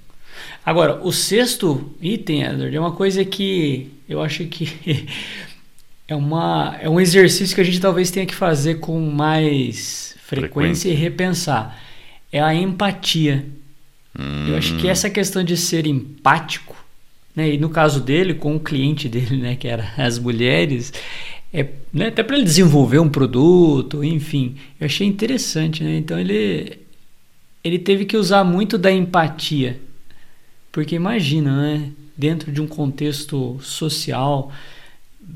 Agora, 0.66 1.00
o 1.04 1.12
sexto 1.12 1.92
item, 2.02 2.44
Edward, 2.44 2.76
é 2.76 2.80
uma 2.80 2.92
coisa 2.92 3.26
que 3.26 3.88
eu 4.08 4.22
acho 4.22 4.46
que 4.46 4.70
é, 6.08 6.16
uma, 6.16 6.78
é 6.80 6.88
um 6.90 7.00
exercício 7.00 7.56
que 7.56 7.62
a 7.62 7.64
gente 7.64 7.80
talvez 7.80 8.12
tenha 8.12 8.26
que 8.26 8.36
fazer 8.36 8.76
com 8.76 9.00
mais 9.00 10.16
frequência, 10.24 10.30
Frequência. 10.52 10.90
e 10.90 10.94
repensar. 10.94 11.82
É 12.32 12.40
a 12.42 12.54
empatia. 12.54 13.46
Eu 14.48 14.58
acho 14.58 14.74
Hum. 14.76 14.78
que 14.78 14.88
essa 14.88 15.10
questão 15.10 15.44
de 15.44 15.56
ser 15.58 15.88
empático, 15.88 16.76
né, 17.36 17.54
e 17.54 17.58
no 17.58 17.70
caso 17.70 18.02
dele, 18.02 18.34
com 18.34 18.56
o 18.56 18.60
cliente 18.60 19.08
dele, 19.10 19.38
né, 19.38 19.56
que 19.56 19.68
era 19.68 19.94
as 19.98 20.20
mulheres, 20.20 20.92
é, 21.54 21.66
né, 21.94 22.08
até 22.08 22.22
para 22.22 22.36
ele 22.36 22.44
desenvolver 22.46 23.00
um 23.00 23.10
produto, 23.10 24.04
enfim, 24.04 24.56
eu 24.80 24.86
achei 24.86 25.08
interessante, 25.08 25.84
né? 25.84 25.96
Então 25.98 26.20
ele 26.20 26.78
ele 27.64 27.78
teve 27.80 28.06
que 28.06 28.18
usar 28.18 28.44
muito 28.44 28.78
da 28.78 28.92
empatia, 28.92 29.80
porque 30.72 30.96
imagina, 30.96 31.56
né, 31.62 31.92
dentro 32.18 32.52
de 32.52 32.62
um 32.62 32.68
contexto 32.68 33.60
social 33.62 34.52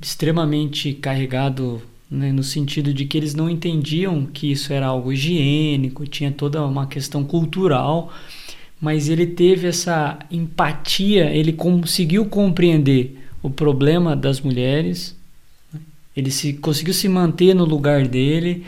extremamente 0.02 0.94
carregado 0.94 1.82
né, 2.10 2.32
no 2.32 2.44
sentido 2.44 2.94
de 2.94 3.06
que 3.06 3.18
eles 3.18 3.34
não 3.34 3.50
entendiam 3.50 4.26
que 4.26 4.52
isso 4.52 4.72
era 4.72 4.88
algo 4.88 5.12
higiênico, 5.12 6.08
tinha 6.08 6.32
toda 6.32 6.66
uma 6.66 6.88
questão 6.88 7.24
cultural, 7.24 8.14
mas 8.80 9.10
ele 9.10 9.26
teve 9.26 9.68
essa 9.68 10.20
empatia, 10.32 11.26
ele 11.34 11.54
conseguiu 11.54 12.26
compreender 12.26 13.18
o 13.42 13.50
problema 13.50 14.16
das 14.16 14.40
mulheres, 14.40 15.16
né, 15.74 15.80
ele 16.16 16.32
se, 16.32 16.54
conseguiu 16.54 16.94
se 16.94 17.10
manter 17.10 17.54
no 17.54 17.66
lugar 17.66 18.08
dele 18.08 18.66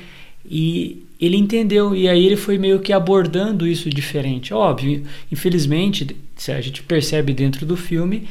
e 0.50 1.06
ele 1.20 1.36
entendeu 1.36 1.96
e 1.96 2.08
aí 2.08 2.26
ele 2.26 2.38
foi 2.38 2.58
meio 2.58 2.80
que 2.80 2.94
abordando 2.94 3.68
isso 3.68 3.90
diferente. 3.90 4.54
Óbvio, 4.54 5.04
infelizmente, 5.32 6.16
a 6.50 6.62
gente 6.62 6.84
percebe 6.84 7.34
dentro 7.34 7.66
do 7.66 7.76
filme 7.76 8.28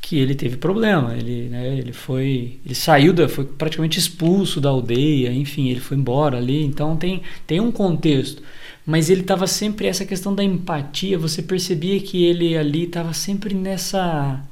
que 0.00 0.18
ele 0.18 0.34
teve 0.34 0.56
problema, 0.56 1.16
ele, 1.16 1.48
né, 1.48 1.78
ele 1.78 1.92
foi, 1.92 2.58
ele 2.66 2.74
saiu 2.74 3.12
da, 3.12 3.28
foi 3.28 3.44
praticamente 3.44 4.00
expulso 4.00 4.60
da 4.60 4.68
aldeia, 4.68 5.32
enfim, 5.32 5.68
ele 5.68 5.78
foi 5.78 5.96
embora 5.96 6.38
ali, 6.38 6.64
então 6.64 6.96
tem, 6.96 7.22
tem 7.46 7.60
um 7.60 7.70
contexto, 7.70 8.42
mas 8.84 9.08
ele 9.08 9.20
estava 9.20 9.46
sempre 9.46 9.86
essa 9.86 10.04
questão 10.04 10.34
da 10.34 10.42
empatia, 10.42 11.16
você 11.16 11.40
percebia 11.40 12.00
que 12.00 12.24
ele 12.24 12.56
ali 12.56 12.82
estava 12.82 13.12
sempre 13.12 13.54
nessa, 13.54 14.42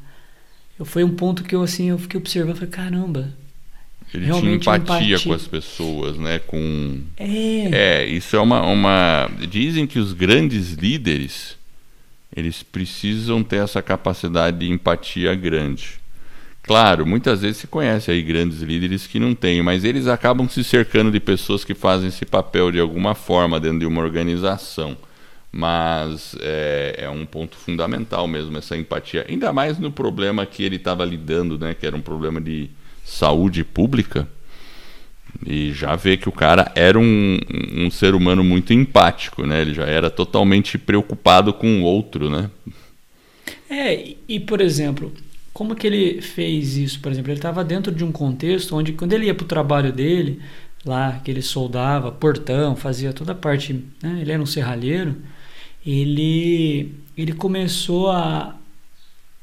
foi 0.84 1.02
um 1.02 1.16
ponto 1.16 1.42
que 1.42 1.54
eu 1.54 1.62
assim, 1.62 1.90
eu 1.90 1.98
fiquei 1.98 2.20
observando, 2.20 2.54
falei, 2.54 2.70
caramba, 2.70 3.34
Ele 4.12 4.26
Realmente 4.26 4.62
tinha 4.62 4.76
empatia, 4.76 5.06
empatia. 5.06 5.18
com 5.20 5.32
as 5.32 5.46
pessoas, 5.46 6.16
né? 6.16 6.40
Com 6.40 7.00
é, 7.16 8.02
É, 8.02 8.06
isso 8.06 8.34
é 8.36 8.40
uma, 8.40 8.62
uma. 8.62 9.30
Dizem 9.48 9.86
que 9.86 9.98
os 9.98 10.12
grandes 10.12 10.72
líderes 10.72 11.56
eles 12.34 12.62
precisam 12.62 13.42
ter 13.42 13.56
essa 13.56 13.82
capacidade 13.82 14.58
de 14.58 14.70
empatia 14.70 15.34
grande. 15.34 16.00
Claro, 16.62 17.06
muitas 17.06 17.40
vezes 17.40 17.56
se 17.56 17.66
conhece 17.66 18.10
aí 18.10 18.22
grandes 18.22 18.60
líderes 18.60 19.06
que 19.06 19.18
não 19.18 19.34
têm, 19.34 19.62
mas 19.62 19.82
eles 19.82 20.06
acabam 20.06 20.48
se 20.48 20.62
cercando 20.62 21.10
de 21.10 21.18
pessoas 21.18 21.64
que 21.64 21.74
fazem 21.74 22.08
esse 22.08 22.24
papel 22.24 22.70
de 22.70 22.78
alguma 22.78 23.14
forma 23.14 23.58
dentro 23.58 23.80
de 23.80 23.86
uma 23.86 24.00
organização. 24.02 24.96
Mas 25.50 26.36
é, 26.40 26.94
é 26.98 27.10
um 27.10 27.26
ponto 27.26 27.56
fundamental 27.56 28.28
mesmo 28.28 28.56
essa 28.56 28.76
empatia, 28.76 29.26
ainda 29.28 29.52
mais 29.52 29.80
no 29.80 29.90
problema 29.90 30.46
que 30.46 30.62
ele 30.62 30.76
estava 30.76 31.04
lidando, 31.04 31.58
né, 31.58 31.74
que 31.74 31.84
era 31.84 31.96
um 31.96 32.00
problema 32.00 32.40
de 32.40 32.70
saúde 33.10 33.64
pública. 33.64 34.28
E 35.46 35.72
já 35.72 35.96
vê 35.96 36.16
que 36.16 36.28
o 36.28 36.32
cara 36.32 36.70
era 36.74 36.98
um, 36.98 37.38
um 37.76 37.90
ser 37.90 38.14
humano 38.14 38.44
muito 38.44 38.72
empático, 38.72 39.46
né? 39.46 39.60
Ele 39.62 39.74
já 39.74 39.84
era 39.84 40.10
totalmente 40.10 40.78
preocupado 40.78 41.52
com 41.52 41.80
o 41.80 41.84
outro, 41.84 42.30
né? 42.30 42.50
É, 43.68 44.14
e, 44.28 44.40
por 44.40 44.60
exemplo, 44.60 45.12
como 45.52 45.74
que 45.74 45.86
ele 45.86 46.20
fez 46.20 46.76
isso? 46.76 47.00
Por 47.00 47.10
exemplo, 47.10 47.30
ele 47.30 47.38
estava 47.38 47.64
dentro 47.64 47.94
de 47.94 48.04
um 48.04 48.12
contexto 48.12 48.76
onde 48.76 48.92
quando 48.92 49.12
ele 49.12 49.26
ia 49.26 49.34
para 49.34 49.44
o 49.44 49.48
trabalho 49.48 49.92
dele, 49.92 50.40
lá 50.84 51.20
que 51.24 51.30
ele 51.30 51.42
soldava, 51.42 52.12
portão, 52.12 52.76
fazia 52.76 53.12
toda 53.12 53.32
a 53.32 53.34
parte, 53.34 53.84
né? 54.02 54.18
ele 54.20 54.32
era 54.32 54.42
um 54.42 54.46
serralheiro, 54.46 55.16
ele, 55.86 56.92
ele 57.16 57.32
começou 57.32 58.10
a, 58.10 58.56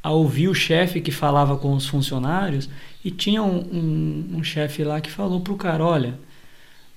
a 0.07 0.11
ouvir 0.11 0.47
o 0.47 0.53
chefe 0.55 1.01
que 1.01 1.11
falava 1.11 1.57
com 1.57 1.73
os 1.73 1.85
funcionários 1.87 2.69
e 3.03 3.11
tinha 3.11 3.41
um, 3.43 3.57
um, 3.79 4.37
um 4.37 4.43
chefe 4.43 4.83
lá 4.83 5.01
que 5.01 5.11
falou 5.11 5.39
pro 5.41 5.55
cara, 5.55 5.83
olha, 5.83 6.13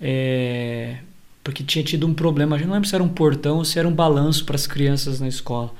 é, 0.00 0.96
porque 1.42 1.62
tinha 1.64 1.84
tido 1.84 2.06
um 2.06 2.14
problema, 2.14 2.56
eu 2.58 2.66
não 2.66 2.74
lembro 2.74 2.88
se 2.88 2.94
era 2.94 3.04
um 3.04 3.08
portão 3.08 3.58
ou 3.58 3.64
se 3.64 3.78
era 3.78 3.88
um 3.88 3.92
balanço 3.92 4.44
para 4.44 4.56
as 4.56 4.66
crianças 4.66 5.20
na 5.20 5.28
escola. 5.28 5.72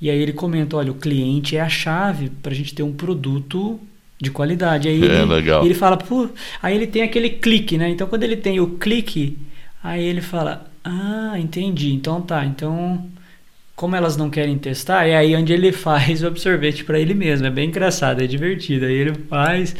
E 0.00 0.10
aí 0.10 0.18
ele 0.20 0.32
comenta, 0.32 0.76
olha, 0.76 0.92
o 0.92 0.96
cliente 0.96 1.56
é 1.56 1.60
a 1.60 1.68
chave 1.68 2.30
para 2.42 2.52
a 2.52 2.54
gente 2.54 2.74
ter 2.74 2.82
um 2.82 2.92
produto 2.92 3.80
de 4.20 4.30
qualidade. 4.30 4.88
Aí 4.88 5.02
É, 5.02 5.22
ele, 5.22 5.24
legal. 5.24 5.64
ele 5.64 5.74
fala, 5.74 5.96
pô, 5.96 6.28
aí 6.62 6.74
ele 6.76 6.86
tem 6.86 7.02
aquele 7.02 7.30
clique, 7.30 7.78
né? 7.78 7.88
Então 7.90 8.06
quando 8.06 8.22
ele 8.24 8.36
tem 8.36 8.60
o 8.60 8.78
clique, 8.78 9.38
aí 9.82 10.04
ele 10.04 10.20
fala, 10.20 10.70
ah, 10.84 11.34
entendi, 11.38 11.92
então 11.92 12.20
tá, 12.20 12.44
então 12.44 13.06
como 13.76 13.94
elas 13.94 14.16
não 14.16 14.30
querem 14.30 14.56
testar, 14.56 15.06
é 15.06 15.14
aí 15.14 15.36
onde 15.36 15.52
ele 15.52 15.70
faz 15.72 16.22
o 16.22 16.26
absorvete 16.26 16.82
para 16.82 16.98
ele 16.98 17.12
mesmo. 17.14 17.46
É 17.46 17.50
bem 17.50 17.68
engraçado, 17.68 18.22
é 18.24 18.26
divertido. 18.26 18.86
Aí 18.86 18.94
ele 18.94 19.12
faz, 19.28 19.76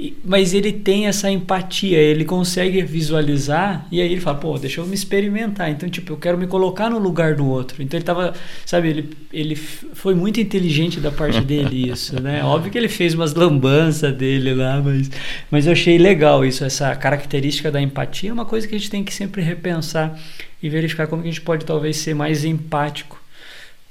e- 0.00 0.14
mas 0.24 0.54
ele 0.54 0.72
tem 0.72 1.06
essa 1.06 1.30
empatia, 1.30 1.98
ele 1.98 2.24
consegue 2.24 2.82
visualizar 2.82 3.86
e 3.92 4.00
aí 4.00 4.10
ele 4.12 4.20
fala, 4.20 4.38
pô, 4.38 4.58
deixa 4.58 4.80
eu 4.80 4.86
me 4.86 4.94
experimentar. 4.94 5.70
Então, 5.70 5.88
tipo, 5.88 6.12
eu 6.12 6.16
quero 6.16 6.38
me 6.38 6.46
colocar 6.46 6.88
no 6.88 6.98
lugar 6.98 7.34
do 7.34 7.46
outro. 7.46 7.82
Então 7.82 7.98
ele 7.98 8.04
tava, 8.04 8.32
sabe, 8.64 8.88
ele, 8.88 9.10
ele 9.32 9.56
foi 9.56 10.14
muito 10.14 10.40
inteligente 10.40 10.98
da 10.98 11.10
parte 11.10 11.40
dele 11.42 11.90
isso, 11.92 12.20
né? 12.22 12.42
Óbvio 12.42 12.72
que 12.72 12.78
ele 12.78 12.88
fez 12.88 13.14
umas 13.14 13.34
lambanças 13.34 14.14
dele 14.14 14.54
lá, 14.54 14.80
mas, 14.82 15.10
mas 15.50 15.66
eu 15.66 15.72
achei 15.72 15.98
legal 15.98 16.44
isso, 16.44 16.64
essa 16.64 16.94
característica 16.96 17.70
da 17.70 17.80
empatia 17.80 18.30
é 18.30 18.32
uma 18.32 18.44
coisa 18.46 18.66
que 18.66 18.74
a 18.74 18.78
gente 18.78 18.90
tem 18.90 19.04
que 19.04 19.12
sempre 19.12 19.42
repensar 19.42 20.18
e 20.62 20.68
verificar 20.68 21.06
como 21.06 21.22
que 21.22 21.28
a 21.28 21.30
gente 21.30 21.42
pode 21.42 21.64
talvez 21.64 21.96
ser 21.98 22.14
mais 22.14 22.44
empático 22.44 23.22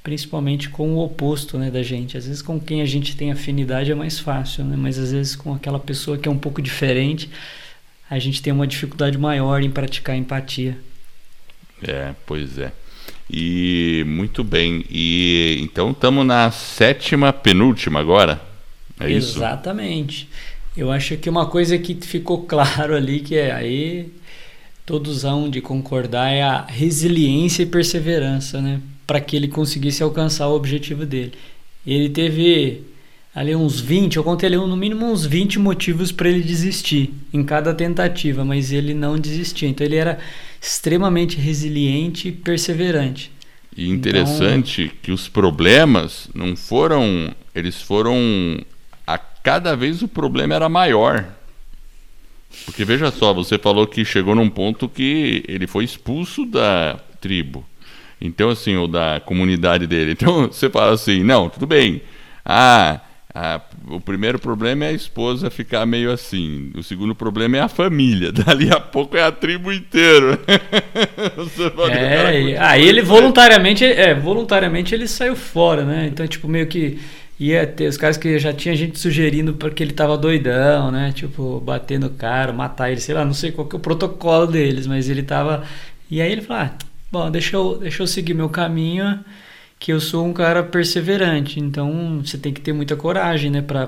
principalmente 0.03 0.69
com 0.69 0.93
o 0.95 1.03
oposto 1.03 1.57
né, 1.57 1.71
da 1.71 1.81
gente. 1.81 2.17
Às 2.17 2.27
vezes 2.27 2.41
com 2.41 2.59
quem 2.59 2.81
a 2.81 2.85
gente 2.85 3.15
tem 3.15 3.31
afinidade 3.31 3.91
é 3.91 3.95
mais 3.95 4.19
fácil, 4.19 4.65
né? 4.65 4.75
mas 4.77 4.99
às 4.99 5.13
vezes 5.13 5.35
com 5.35 5.53
aquela 5.53 5.79
pessoa 5.79 6.17
que 6.17 6.27
é 6.27 6.31
um 6.31 6.37
pouco 6.37 6.61
diferente, 6.61 7.29
a 8.09 8.19
gente 8.19 8.41
tem 8.41 8.51
uma 8.51 8.67
dificuldade 8.67 9.17
maior 9.17 9.63
em 9.63 9.71
praticar 9.71 10.15
empatia. 10.15 10.77
É, 11.81 12.13
pois 12.25 12.57
é. 12.57 12.71
E 13.31 14.03
muito 14.05 14.43
bem. 14.43 14.85
E 14.89 15.57
então 15.61 15.91
estamos 15.91 16.25
na 16.25 16.51
sétima 16.51 17.31
penúltima 17.31 17.99
agora. 17.99 18.41
É 18.99 19.09
isso? 19.09 19.37
Exatamente. 19.37 20.29
Eu 20.75 20.91
acho 20.91 21.15
que 21.17 21.29
uma 21.29 21.45
coisa 21.45 21.77
que 21.77 21.95
ficou 22.05 22.43
claro 22.43 22.95
ali, 22.95 23.21
que 23.21 23.35
é 23.35 23.51
aí 23.51 24.11
todos 24.85 25.23
hão 25.23 25.49
de 25.49 25.61
concordar, 25.61 26.31
é 26.31 26.41
a 26.41 26.65
resiliência 26.65 27.63
e 27.63 27.65
perseverança, 27.65 28.61
né? 28.61 28.81
Para 29.05 29.19
que 29.19 29.35
ele 29.35 29.47
conseguisse 29.47 30.01
alcançar 30.01 30.47
o 30.47 30.55
objetivo 30.55 31.05
dele. 31.05 31.33
Ele 31.85 32.09
teve 32.09 32.83
ali 33.35 33.55
uns 33.55 33.79
20, 33.79 34.17
eu 34.17 34.23
contei 34.23 34.47
ali 34.47 34.57
no 34.57 34.77
mínimo 34.77 35.05
uns 35.05 35.25
20 35.25 35.59
motivos 35.59 36.11
para 36.11 36.29
ele 36.29 36.41
desistir 36.41 37.13
em 37.33 37.43
cada 37.43 37.73
tentativa, 37.73 38.45
mas 38.45 38.71
ele 38.71 38.93
não 38.93 39.17
desistia. 39.17 39.67
Então 39.67 39.85
ele 39.85 39.95
era 39.95 40.19
extremamente 40.61 41.37
resiliente 41.37 42.29
e 42.29 42.31
perseverante. 42.31 43.31
E 43.75 43.89
interessante 43.89 44.91
que 45.01 45.11
os 45.11 45.27
problemas 45.27 46.29
não 46.33 46.55
foram. 46.55 47.33
Eles 47.55 47.81
foram. 47.81 48.63
A 49.05 49.17
cada 49.17 49.75
vez 49.75 50.01
o 50.01 50.07
problema 50.07 50.53
era 50.53 50.69
maior. 50.69 51.25
Porque 52.65 52.85
veja 52.85 53.11
só, 53.11 53.33
você 53.33 53.57
falou 53.57 53.87
que 53.87 54.05
chegou 54.05 54.35
num 54.35 54.49
ponto 54.49 54.87
que 54.87 55.43
ele 55.47 55.65
foi 55.65 55.83
expulso 55.83 56.45
da 56.45 56.99
tribo. 57.19 57.65
Então, 58.23 58.49
assim, 58.49 58.77
o 58.77 58.87
da 58.87 59.21
comunidade 59.23 59.85
dele. 59.85 60.13
Então, 60.13 60.47
você 60.51 60.69
fala 60.69 60.93
assim, 60.93 61.23
não, 61.23 61.49
tudo 61.49 61.67
bem. 61.67 62.01
Ah, 62.45 63.01
ah, 63.35 63.59
o 63.89 63.99
primeiro 63.99 64.39
problema 64.39 64.85
é 64.85 64.89
a 64.89 64.93
esposa 64.93 65.49
ficar 65.49 65.85
meio 65.85 66.09
assim. 66.09 66.71
O 66.75 66.81
segundo 66.81 67.13
problema 67.13 67.57
é 67.57 67.59
a 67.59 67.67
família. 67.67 68.31
Dali 68.31 68.71
a 68.71 68.79
pouco 68.79 69.17
é 69.17 69.23
a 69.23 69.31
tribo 69.31 69.73
inteira. 69.73 70.39
é, 71.91 72.57
aí 72.59 72.87
ele 72.87 73.01
voluntariamente, 73.01 73.83
é, 73.83 74.13
voluntariamente 74.13 74.95
ele 74.95 75.07
saiu 75.07 75.35
fora, 75.35 75.83
né? 75.83 76.07
Então, 76.11 76.25
tipo, 76.25 76.47
meio 76.47 76.67
que 76.67 76.99
ia 77.37 77.67
ter 77.67 77.87
os 77.87 77.97
caras 77.97 78.15
que 78.15 78.39
já 78.39 78.53
tinha 78.53 78.75
gente 78.75 78.97
sugerindo 78.99 79.53
porque 79.55 79.83
ele 79.83 79.91
tava 79.93 80.17
doidão, 80.17 80.91
né? 80.91 81.11
Tipo, 81.13 81.59
bater 81.59 81.99
no 81.99 82.11
cara, 82.11 82.53
matar 82.53 82.89
ele, 82.89 83.01
sei 83.01 83.15
lá, 83.15 83.25
não 83.25 83.33
sei 83.33 83.51
qual 83.51 83.67
que 83.67 83.75
é 83.75 83.79
o 83.79 83.81
protocolo 83.81 84.47
deles, 84.47 84.87
mas 84.87 85.09
ele 85.09 85.23
tava. 85.23 85.63
E 86.09 86.21
aí 86.21 86.31
ele 86.31 86.41
falou: 86.41 86.63
ah, 86.63 86.71
bom, 87.13 87.29
deixa 87.29 87.55
eu, 87.55 87.77
deixa 87.77 88.01
eu 88.01 88.07
seguir 88.07 88.33
meu 88.33 88.49
caminho 88.49 89.23
que 89.79 89.93
eu 89.93 89.99
sou 90.01 90.25
um 90.25 90.33
cara 90.33 90.63
perseverante. 90.63 91.59
Então 91.59 92.23
você 92.25 92.39
tem 92.39 92.51
que 92.51 92.59
ter 92.59 92.73
muita 92.73 92.95
coragem, 92.95 93.51
né, 93.51 93.61
para 93.61 93.87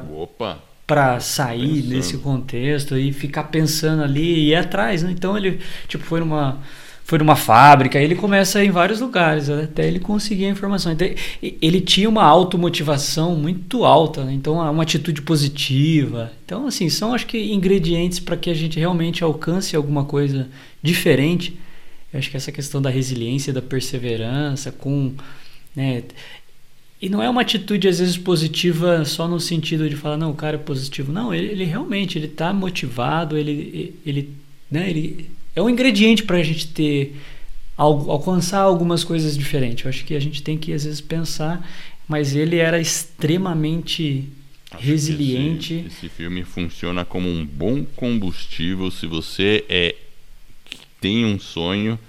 para 0.86 1.20
sair 1.20 1.82
pensando. 1.82 1.90
desse 1.90 2.18
contexto 2.20 2.96
e 2.96 3.12
ficar 3.12 3.46
pensando 3.46 4.04
ali 4.04 4.22
e 4.22 4.50
ir 4.50 4.56
atrás, 4.56 5.02
né? 5.02 5.10
Então 5.12 5.36
ele 5.36 5.60
tipo 5.88 6.04
foi 6.04 6.20
numa 6.20 6.60
foi 7.04 7.18
numa 7.18 7.36
fábrica, 7.36 8.00
ele 8.00 8.14
começa 8.14 8.64
em 8.64 8.70
vários 8.70 9.00
lugares 9.00 9.50
até 9.50 9.88
ele 9.88 10.00
conseguir 10.00 10.46
a 10.46 10.50
informação. 10.50 10.92
Então, 10.92 11.08
ele 11.42 11.80
tinha 11.82 12.10
uma 12.10 12.24
automotivação 12.24 13.36
muito 13.36 13.86
alta, 13.86 14.24
né? 14.24 14.34
então 14.34 14.56
uma 14.56 14.84
atitude 14.84 15.24
positiva. 15.24 16.32
Então 16.46 16.68
assim, 16.68 16.90
são 16.90 17.16
acho 17.16 17.26
que 17.26 17.52
ingredientes 17.52 18.20
para 18.20 18.38
que 18.38 18.52
a 18.52 18.56
gente 18.56 18.80
realmente 18.80 19.24
alcance 19.24 19.76
alguma 19.76 20.06
coisa 20.06 20.48
diferente. 20.84 21.58
Eu 22.16 22.20
acho 22.20 22.32
que 22.32 22.38
essa 22.38 22.52
questão 22.52 22.82
da 22.82 22.90
resiliência, 22.90 23.52
da 23.52 23.62
perseverança 23.62 24.72
com 24.72 25.14
né? 25.76 26.02
E 27.02 27.10
não 27.10 27.22
é 27.22 27.30
uma 27.30 27.42
atitude 27.42 27.88
às 27.90 28.00
vezes 28.00 28.18
positiva 28.18 29.04
só 29.04 29.28
no 29.28 29.40
sentido 29.40 29.90
de 29.90 29.98
falar 29.98 30.16
não, 30.16 30.32
o 30.32 30.36
cara 30.36 30.56
é 30.56 30.60
positivo. 30.60 31.12
Não, 31.12 31.34
ele, 31.34 31.48
ele 31.48 31.66
realmente 31.66 32.18
ele 32.18 32.28
está 32.28 32.54
motivado, 32.54 33.38
ele, 33.38 33.94
ele, 34.06 34.30
né, 34.72 34.90
ele 34.90 35.30
é 35.54 35.62
um 35.62 35.70
ingrediente 35.70 36.24
para 36.24 36.38
a 36.38 36.44
gente 36.44 36.70
ter 36.70 37.16
alcançar 37.76 38.62
algumas 38.62 39.04
coisas 39.04 39.38
diferentes. 39.38 39.84
Eu 39.84 39.90
acho 39.90 40.06
que 40.06 40.16
a 40.16 40.20
gente 40.22 40.42
tem 40.42 40.58
que 40.58 40.72
às 40.72 40.86
vezes 40.86 41.02
pensar, 41.02 41.70
mas 42.08 42.34
ele 42.34 42.56
era 42.56 42.80
extremamente 42.80 44.30
acho 44.72 44.82
resiliente. 44.82 45.74
Esse, 45.74 46.06
esse, 46.06 46.10
filme 46.10 46.46
funciona 46.46 47.04
como 47.04 47.28
um 47.28 47.46
bom 47.46 47.84
combustível 47.98 48.90
se 48.90 49.06
você 49.06 49.66
é 49.68 49.96
tem 51.06 51.24
um 51.24 51.40
sonho 51.40 52.00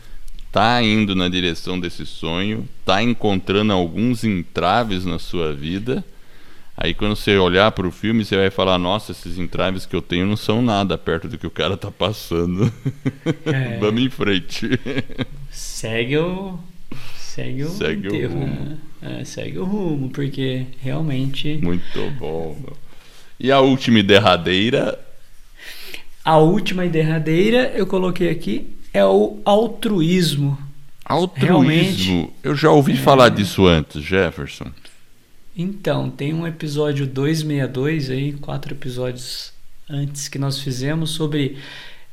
está 0.57 0.83
indo 0.83 1.15
na 1.15 1.29
direção 1.29 1.79
desse 1.79 2.07
sonho, 2.07 2.67
está 2.81 3.03
encontrando 3.03 3.75
alguns 3.75 4.25
entraves 4.25 5.05
na 5.05 5.19
sua 5.19 5.53
vida. 5.53 6.03
Aí 6.75 6.95
quando 6.95 7.15
você 7.15 7.37
olhar 7.37 7.71
para 7.73 7.87
o 7.87 7.93
filme, 7.93 8.25
você 8.25 8.37
vai 8.37 8.51
falar: 8.51 8.79
Nossa, 8.79 9.13
esses 9.13 9.37
entraves 9.37 9.85
que 9.85 9.95
eu 9.95 10.01
tenho 10.01 10.27
não 10.27 10.37
são 10.37 10.63
nada 10.63 10.97
perto 10.97 11.29
do 11.29 11.37
que 11.37 11.47
o 11.47 11.51
cara 11.51 11.75
está 11.75 11.91
passando. 11.91 12.73
É. 13.45 13.77
Vamos 13.81 14.01
em 14.01 14.09
frente. 14.09 14.67
Segue 15.51 16.17
o. 16.17 16.59
Segue 17.19 17.65
o, 17.65 17.69
segue 17.69 18.09
o 18.09 18.29
rumo. 18.31 18.79
É, 19.03 19.25
segue 19.25 19.59
o 19.59 19.65
rumo, 19.65 20.09
porque 20.09 20.65
realmente. 20.81 21.59
Muito 21.63 22.11
bom. 22.19 22.57
E 23.39 23.53
a 23.53 23.61
última 23.61 23.99
e 23.99 24.03
derradeira? 24.03 24.99
A 26.25 26.39
última 26.39 26.87
e 26.87 26.89
derradeira 26.89 27.73
eu 27.75 27.87
coloquei 27.87 28.31
aqui 28.31 28.76
é 28.97 29.05
o 29.05 29.39
altruísmo. 29.45 30.59
Altruísmo? 31.05 31.47
Realmente, 31.47 32.31
eu 32.43 32.57
já 32.57 32.71
ouvi 32.71 32.93
é... 32.93 32.97
falar 32.97 33.29
disso 33.29 33.67
antes, 33.67 34.03
Jefferson. 34.03 34.71
Então, 35.55 36.11
tem 36.11 36.33
um 36.33 36.47
episódio 36.47 37.07
262 37.07 38.11
aí, 38.11 38.33
quatro 38.33 38.73
episódios 38.73 39.53
antes 39.89 40.29
que 40.29 40.39
nós 40.39 40.61
fizemos 40.61 41.11
sobre 41.11 41.59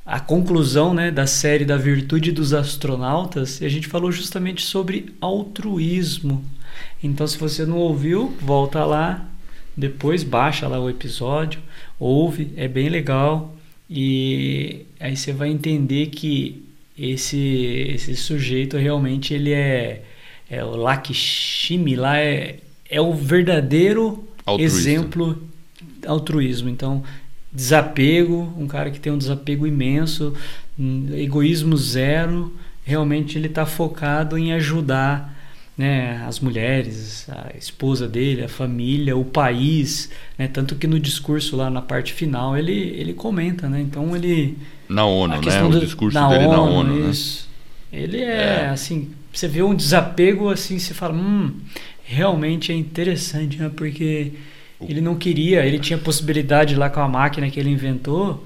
a 0.06 0.20
conclusão 0.20 0.94
né, 0.94 1.10
da 1.10 1.26
série 1.26 1.64
da 1.64 1.78
virtude 1.78 2.32
dos 2.32 2.54
astronautas 2.54 3.62
e 3.62 3.66
a 3.66 3.70
gente 3.70 3.88
falou 3.88 4.12
justamente 4.12 4.62
sobre 4.66 5.14
altruísmo. 5.22 6.44
Então, 7.02 7.26
se 7.26 7.38
você 7.38 7.66
não 7.66 7.78
ouviu, 7.78 8.36
volta 8.42 8.84
lá, 8.84 9.26
depois 9.76 10.24
baixa 10.24 10.68
lá 10.68 10.80
o 10.80 10.90
episódio, 10.90 11.62
ouve, 11.98 12.54
é 12.58 12.68
bem 12.68 12.90
legal 12.90 13.56
e 13.90 14.86
aí 15.00 15.16
você 15.16 15.32
vai 15.32 15.50
entender 15.50 16.08
que 16.08 16.64
esse 16.98 17.92
esse 17.96 18.16
sujeito 18.16 18.78
realmente 18.78 19.34
ele 19.34 19.52
é, 19.52 20.04
é 20.50 20.64
o 20.64 20.76
Lakshmi 20.76 21.96
lá 21.96 22.18
é, 22.18 22.60
é 22.90 23.02
o 23.02 23.14
verdadeiro 23.14 24.28
Altruísta. 24.46 24.80
exemplo 24.80 25.54
altruísmo. 26.08 26.70
Então, 26.70 27.04
desapego, 27.52 28.54
um 28.58 28.68
cara 28.68 28.92
que 28.92 29.00
tem 29.00 29.12
um 29.12 29.18
desapego 29.18 29.68
imenso, 29.68 30.34
egoísmo 31.14 31.78
zero, 31.78 32.54
realmente 32.84 33.38
ele 33.38 33.48
está 33.48 33.66
focado 33.66 34.38
em 34.38 34.54
ajudar 34.54 35.34
né, 35.78 36.24
as 36.28 36.40
mulheres, 36.40 37.28
a 37.30 37.52
esposa 37.58 38.08
dele, 38.08 38.44
a 38.44 38.50
família, 38.50 39.18
o 39.18 39.26
país, 39.26 40.10
né, 40.38 40.48
tanto 40.48 40.76
que 40.76 40.86
no 40.86 41.00
discurso 41.00 41.56
lá 41.56 41.70
na 41.70 41.82
parte 41.82 42.14
final 42.14 42.56
ele, 42.56 42.72
ele 42.72 43.14
comenta, 43.14 43.68
né, 43.68 43.82
então 43.82 44.16
ele 44.16 44.58
na 44.94 45.06
ONU, 45.06 45.42
né? 45.42 45.64
O 45.64 45.80
discurso 45.80 46.30
dele 46.30 46.46
ONU, 46.46 46.52
na 46.52 46.62
ONU, 46.62 46.94
né? 46.94 47.10
isso. 47.10 47.50
né? 47.92 48.00
Ele 48.00 48.22
é, 48.22 48.64
é, 48.64 48.70
assim, 48.70 49.12
você 49.32 49.48
vê 49.48 49.62
um 49.62 49.76
desapego 49.76 50.50
assim, 50.50 50.80
você 50.80 50.94
fala, 50.94 51.14
hum, 51.14 51.54
realmente 52.04 52.72
é 52.72 52.76
interessante, 52.76 53.58
né? 53.58 53.72
Porque 53.76 54.34
ele 54.82 55.02
não 55.02 55.16
queria, 55.16 55.66
ele 55.66 55.80
tinha 55.80 55.98
possibilidade 55.98 56.76
lá 56.76 56.90
com 56.90 57.00
a 57.00 57.08
máquina 57.08 57.50
que 57.50 57.60
ele 57.60 57.70
inventou 57.70 58.46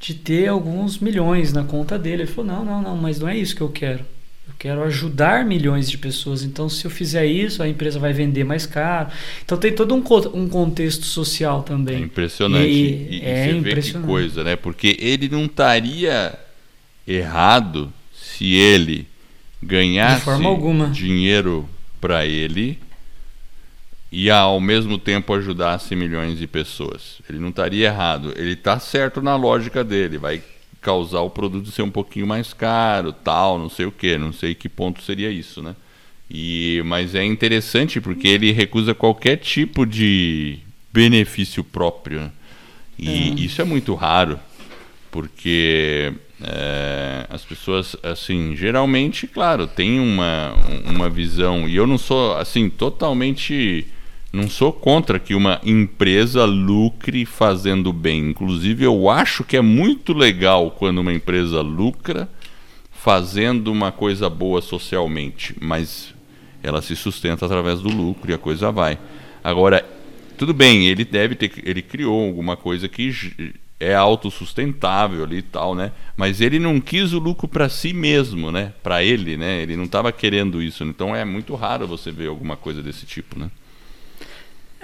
de 0.00 0.14
ter 0.14 0.48
alguns 0.48 0.98
milhões 0.98 1.52
na 1.52 1.64
conta 1.64 1.98
dele. 1.98 2.22
Ele 2.22 2.30
falou: 2.30 2.52
não, 2.52 2.64
não, 2.64 2.82
não, 2.82 2.96
mas 2.96 3.18
não 3.18 3.28
é 3.28 3.36
isso 3.36 3.56
que 3.56 3.62
eu 3.62 3.70
quero. 3.70 4.04
Eu 4.46 4.54
quero 4.58 4.82
ajudar 4.84 5.44
milhões 5.44 5.90
de 5.90 5.96
pessoas. 5.96 6.42
Então, 6.42 6.68
se 6.68 6.84
eu 6.84 6.90
fizer 6.90 7.26
isso, 7.26 7.62
a 7.62 7.68
empresa 7.68 7.98
vai 7.98 8.12
vender 8.12 8.44
mais 8.44 8.66
caro. 8.66 9.10
Então, 9.44 9.56
tem 9.56 9.72
todo 9.72 9.94
um, 9.94 10.04
um 10.34 10.48
contexto 10.48 11.04
social 11.06 11.62
também. 11.62 11.96
É 11.96 12.00
impressionante. 12.00 12.66
E, 12.66 13.18
e, 13.18 13.24
é 13.24 13.44
você 13.44 13.56
impressionante. 13.56 13.92
vê 13.92 14.00
que 14.00 14.06
coisa, 14.06 14.44
né? 14.44 14.56
Porque 14.56 14.96
ele 15.00 15.28
não 15.28 15.46
estaria 15.46 16.38
errado 17.06 17.92
se 18.14 18.54
ele 18.54 19.06
ganhasse 19.62 20.30
dinheiro 20.92 21.68
para 22.00 22.26
ele 22.26 22.78
e 24.12 24.30
ao 24.30 24.60
mesmo 24.60 24.96
tempo 24.96 25.34
ajudasse 25.34 25.96
milhões 25.96 26.38
de 26.38 26.46
pessoas. 26.46 27.20
Ele 27.28 27.38
não 27.38 27.48
estaria 27.48 27.88
errado. 27.88 28.32
Ele 28.36 28.52
está 28.52 28.78
certo 28.78 29.20
na 29.20 29.34
lógica 29.34 29.82
dele. 29.82 30.18
Vai 30.18 30.40
causar 30.84 31.22
o 31.22 31.30
produto 31.30 31.70
ser 31.70 31.80
um 31.80 31.90
pouquinho 31.90 32.26
mais 32.26 32.52
caro, 32.52 33.10
tal, 33.10 33.58
não 33.58 33.70
sei 33.70 33.86
o 33.86 33.90
que, 33.90 34.18
não 34.18 34.34
sei 34.34 34.54
que 34.54 34.68
ponto 34.68 35.02
seria 35.02 35.30
isso, 35.30 35.62
né? 35.62 35.74
E, 36.30 36.82
mas 36.84 37.14
é 37.14 37.24
interessante 37.24 38.00
porque 38.02 38.28
ele 38.28 38.52
recusa 38.52 38.94
qualquer 38.94 39.36
tipo 39.38 39.86
de 39.86 40.58
benefício 40.92 41.64
próprio. 41.64 42.20
Né? 42.20 42.30
E 42.98 43.08
é. 43.08 43.34
isso 43.40 43.62
é 43.62 43.64
muito 43.64 43.94
raro, 43.94 44.38
porque 45.10 46.12
é, 46.42 47.26
as 47.30 47.42
pessoas, 47.44 47.96
assim, 48.02 48.54
geralmente, 48.54 49.26
claro, 49.26 49.66
tem 49.66 49.98
uma, 49.98 50.52
uma 50.84 51.08
visão, 51.08 51.66
e 51.66 51.76
eu 51.76 51.86
não 51.86 51.96
sou, 51.96 52.36
assim, 52.36 52.68
totalmente 52.68 53.86
não 54.34 54.50
sou 54.50 54.72
contra 54.72 55.20
que 55.20 55.34
uma 55.34 55.60
empresa 55.64 56.44
lucre 56.44 57.24
fazendo 57.24 57.92
bem. 57.92 58.30
Inclusive, 58.30 58.84
eu 58.84 59.08
acho 59.08 59.44
que 59.44 59.56
é 59.56 59.60
muito 59.60 60.12
legal 60.12 60.72
quando 60.72 60.98
uma 60.98 61.12
empresa 61.12 61.60
lucra 61.60 62.28
fazendo 62.90 63.70
uma 63.70 63.92
coisa 63.92 64.28
boa 64.28 64.60
socialmente, 64.60 65.54
mas 65.60 66.12
ela 66.62 66.82
se 66.82 66.96
sustenta 66.96 67.46
através 67.46 67.80
do 67.80 67.88
lucro 67.88 68.30
e 68.30 68.34
a 68.34 68.38
coisa 68.38 68.72
vai. 68.72 68.98
Agora, 69.42 69.86
tudo 70.36 70.52
bem, 70.52 70.88
ele 70.88 71.04
deve 71.04 71.36
ter, 71.36 71.52
ele 71.64 71.82
criou 71.82 72.26
alguma 72.26 72.56
coisa 72.56 72.88
que 72.88 73.54
é 73.78 73.94
autossustentável 73.94 75.22
ali 75.22 75.38
e 75.38 75.42
tal, 75.42 75.76
né? 75.76 75.92
Mas 76.16 76.40
ele 76.40 76.58
não 76.58 76.80
quis 76.80 77.12
o 77.12 77.20
lucro 77.20 77.46
para 77.46 77.68
si 77.68 77.92
mesmo, 77.92 78.50
né? 78.50 78.72
Para 78.82 79.04
ele, 79.04 79.36
né? 79.36 79.62
Ele 79.62 79.76
não 79.76 79.84
estava 79.84 80.10
querendo 80.10 80.60
isso. 80.60 80.82
Então 80.82 81.14
é 81.14 81.24
muito 81.24 81.54
raro 81.54 81.86
você 81.86 82.10
ver 82.10 82.28
alguma 82.28 82.56
coisa 82.56 82.82
desse 82.82 83.06
tipo, 83.06 83.38
né? 83.38 83.48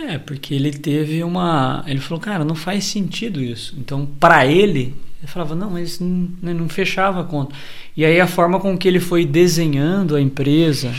É, 0.09 0.19
porque 0.19 0.55
ele 0.55 0.71
teve 0.71 1.23
uma. 1.23 1.85
Ele 1.87 2.01
falou, 2.01 2.21
cara, 2.21 2.45
não 2.45 2.55
faz 2.55 2.85
sentido 2.85 3.43
isso. 3.43 3.75
Então, 3.79 4.07
para 4.19 4.47
ele, 4.47 4.95
ele 5.21 5.27
falava, 5.27 5.55
não, 5.55 5.71
mas 5.71 6.01
não, 6.01 6.29
né, 6.41 6.55
não 6.55 6.69
fechava 6.69 7.21
a 7.21 7.25
conta. 7.25 7.55
E 7.97 8.05
aí, 8.05 8.19
a 8.19 8.27
forma 8.27 8.59
com 8.59 8.77
que 8.79 8.89
ele 8.89 9.01
foi 9.01 9.27
desenhando 9.27 10.17
a 10.17 10.21
empresa, 10.21 10.95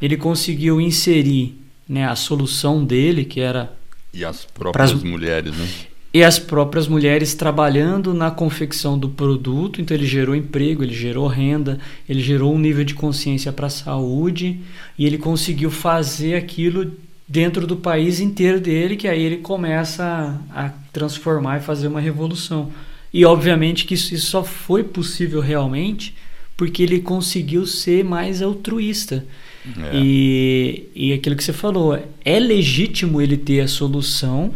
ele 0.00 0.16
conseguiu 0.16 0.80
inserir 0.80 1.60
né, 1.86 2.08
a 2.08 2.16
solução 2.16 2.84
dele, 2.84 3.24
que 3.24 3.40
era. 3.40 3.72
E 4.14 4.24
as 4.24 4.44
próprias 4.44 4.94
mulheres, 4.94 5.54
né? 5.54 5.68
e 6.14 6.22
as 6.22 6.38
próprias 6.38 6.86
mulheres 6.86 7.34
trabalhando 7.34 8.12
na 8.12 8.30
confecção 8.30 8.98
do 8.98 9.08
produto, 9.08 9.80
então 9.80 9.96
ele 9.96 10.06
gerou 10.06 10.36
emprego, 10.36 10.82
ele 10.82 10.92
gerou 10.92 11.26
renda, 11.26 11.78
ele 12.06 12.20
gerou 12.20 12.54
um 12.54 12.58
nível 12.58 12.84
de 12.84 12.94
consciência 12.94 13.50
para 13.50 13.68
a 13.68 13.70
saúde 13.70 14.60
e 14.98 15.06
ele 15.06 15.16
conseguiu 15.16 15.70
fazer 15.70 16.34
aquilo 16.34 16.92
dentro 17.32 17.66
do 17.66 17.76
país 17.76 18.20
inteiro 18.20 18.60
dele, 18.60 18.94
que 18.94 19.08
aí 19.08 19.22
ele 19.22 19.38
começa 19.38 20.38
a, 20.50 20.66
a 20.66 20.68
transformar 20.92 21.56
e 21.56 21.62
fazer 21.62 21.88
uma 21.88 21.98
revolução. 21.98 22.70
E 23.10 23.24
obviamente 23.24 23.86
que 23.86 23.94
isso, 23.94 24.14
isso 24.14 24.26
só 24.26 24.44
foi 24.44 24.84
possível 24.84 25.40
realmente 25.40 26.14
porque 26.58 26.82
ele 26.82 27.00
conseguiu 27.00 27.66
ser 27.66 28.04
mais 28.04 28.42
altruísta. 28.42 29.24
É. 29.64 29.96
E, 29.96 30.88
e 30.94 31.12
aquilo 31.14 31.34
que 31.34 31.42
você 31.42 31.54
falou, 31.54 31.98
é 32.22 32.38
legítimo 32.38 33.18
ele 33.18 33.38
ter 33.38 33.60
a 33.60 33.68
solução, 33.68 34.52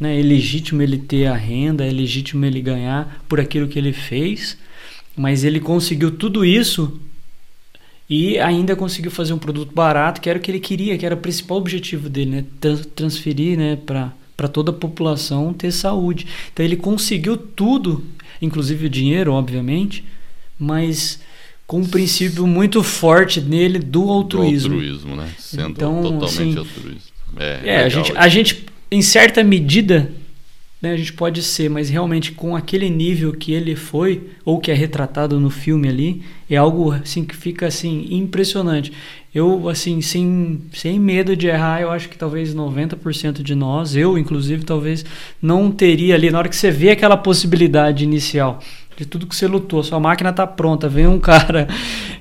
né? 0.00 0.18
é 0.18 0.22
legítimo 0.22 0.80
ele 0.80 0.96
ter 0.96 1.26
a 1.26 1.36
renda, 1.36 1.84
é 1.84 1.90
legítimo 1.90 2.42
ele 2.46 2.62
ganhar 2.62 3.22
por 3.28 3.38
aquilo 3.38 3.68
que 3.68 3.78
ele 3.78 3.92
fez, 3.92 4.56
mas 5.14 5.44
ele 5.44 5.60
conseguiu 5.60 6.10
tudo 6.10 6.42
isso 6.42 6.98
e 8.08 8.38
ainda 8.38 8.74
conseguiu 8.74 9.10
fazer 9.10 9.32
um 9.32 9.38
produto 9.38 9.72
barato, 9.74 10.20
que 10.20 10.30
era 10.30 10.38
o 10.38 10.42
que 10.42 10.50
ele 10.50 10.60
queria, 10.60 10.96
que 10.96 11.04
era 11.04 11.14
o 11.14 11.18
principal 11.18 11.58
objetivo 11.58 12.08
dele, 12.08 12.30
né? 12.30 12.44
transferir 12.94 13.58
né, 13.58 13.76
para 13.84 14.48
toda 14.48 14.70
a 14.70 14.74
população 14.74 15.52
ter 15.52 15.70
saúde. 15.70 16.26
Então 16.52 16.64
ele 16.64 16.76
conseguiu 16.76 17.36
tudo, 17.36 18.04
inclusive 18.40 18.86
o 18.86 18.90
dinheiro, 18.90 19.32
obviamente, 19.32 20.04
mas 20.58 21.20
com 21.66 21.80
um 21.80 21.86
princípio 21.86 22.46
muito 22.46 22.82
forte 22.82 23.42
nele 23.42 23.78
do 23.78 24.08
altruísmo. 24.08 24.70
Do 24.70 24.74
altruísmo, 24.76 25.16
né? 25.16 25.28
Sendo 25.38 25.70
então, 25.70 26.02
totalmente 26.02 26.24
assim, 26.24 26.56
altruísmo. 26.56 27.00
É, 27.36 27.60
é 27.64 27.84
a, 27.84 27.88
gente, 27.90 28.12
a 28.16 28.28
gente, 28.28 28.66
em 28.90 29.02
certa 29.02 29.44
medida, 29.44 30.10
né, 30.80 30.92
a 30.92 30.96
gente 30.96 31.12
pode 31.12 31.42
ser, 31.42 31.68
mas 31.68 31.90
realmente 31.90 32.32
com 32.32 32.54
aquele 32.54 32.88
nível 32.88 33.32
que 33.32 33.52
ele 33.52 33.74
foi, 33.74 34.28
ou 34.44 34.60
que 34.60 34.70
é 34.70 34.74
retratado 34.74 35.40
no 35.40 35.50
filme 35.50 35.88
ali, 35.88 36.22
é 36.48 36.56
algo 36.56 36.92
assim 36.92 37.24
que 37.24 37.36
fica 37.36 37.66
assim 37.66 38.06
impressionante. 38.10 38.92
Eu, 39.34 39.68
assim, 39.68 40.00
sem, 40.00 40.62
sem 40.72 40.98
medo 40.98 41.36
de 41.36 41.48
errar, 41.48 41.82
eu 41.82 41.90
acho 41.90 42.08
que 42.08 42.16
talvez 42.16 42.54
90% 42.54 43.42
de 43.42 43.54
nós, 43.54 43.94
eu 43.94 44.16
inclusive, 44.16 44.64
talvez 44.64 45.04
não 45.40 45.70
teria 45.70 46.14
ali, 46.14 46.30
na 46.30 46.38
hora 46.38 46.48
que 46.48 46.56
você 46.56 46.70
vê 46.70 46.90
aquela 46.90 47.16
possibilidade 47.16 48.04
inicial 48.04 48.60
de 48.96 49.06
tudo 49.06 49.28
que 49.28 49.36
você 49.36 49.46
lutou, 49.46 49.80
sua 49.84 50.00
máquina 50.00 50.30
está 50.30 50.44
pronta, 50.44 50.88
vem 50.88 51.06
um 51.06 51.18
cara 51.20 51.68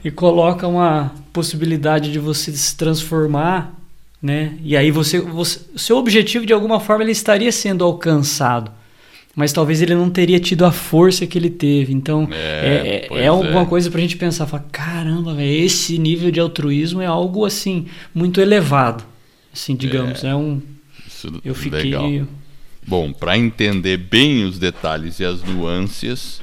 e 0.05 0.11
coloca 0.11 0.67
uma 0.67 1.11
possibilidade 1.33 2.11
de 2.11 2.19
você 2.19 2.51
se 2.51 2.77
transformar 2.77 3.76
né? 4.21 4.57
E 4.63 4.75
aí 4.75 4.91
você, 4.91 5.19
você, 5.19 5.59
seu 5.75 5.97
objetivo 5.97 6.45
de 6.45 6.53
alguma 6.53 6.79
forma 6.79 7.03
ele 7.03 7.11
estaria 7.11 7.51
sendo 7.51 7.83
alcançado, 7.83 8.71
mas 9.35 9.53
talvez 9.53 9.81
ele 9.81 9.93
não 9.93 10.09
teria 10.09 10.39
tido 10.39 10.65
a 10.65 10.71
força 10.71 11.27
que 11.27 11.37
ele 11.37 11.49
teve. 11.49 11.93
Então 11.93 12.27
é, 12.31 13.07
é, 13.11 13.23
é 13.23 13.27
alguma 13.27 13.61
é. 13.61 13.65
coisa 13.65 13.89
para 13.89 13.99
a 13.99 14.01
gente 14.01 14.17
pensar, 14.17 14.47
falar, 14.47 14.65
caramba, 14.71 15.33
véio, 15.35 15.63
esse 15.63 15.97
nível 15.97 16.31
de 16.31 16.39
altruísmo 16.39 17.01
é 17.01 17.05
algo 17.05 17.45
assim 17.45 17.85
muito 18.13 18.41
elevado, 18.41 19.03
assim 19.53 19.75
digamos, 19.75 20.23
é, 20.23 20.29
é 20.29 20.35
um. 20.35 20.61
eu 21.45 21.53
fiquei. 21.53 21.83
Legal. 21.83 22.27
Bom, 22.85 23.11
para 23.11 23.37
entender 23.37 23.97
bem 23.97 24.45
os 24.45 24.57
detalhes 24.57 25.19
e 25.19 25.25
as 25.25 25.43
nuances, 25.43 26.41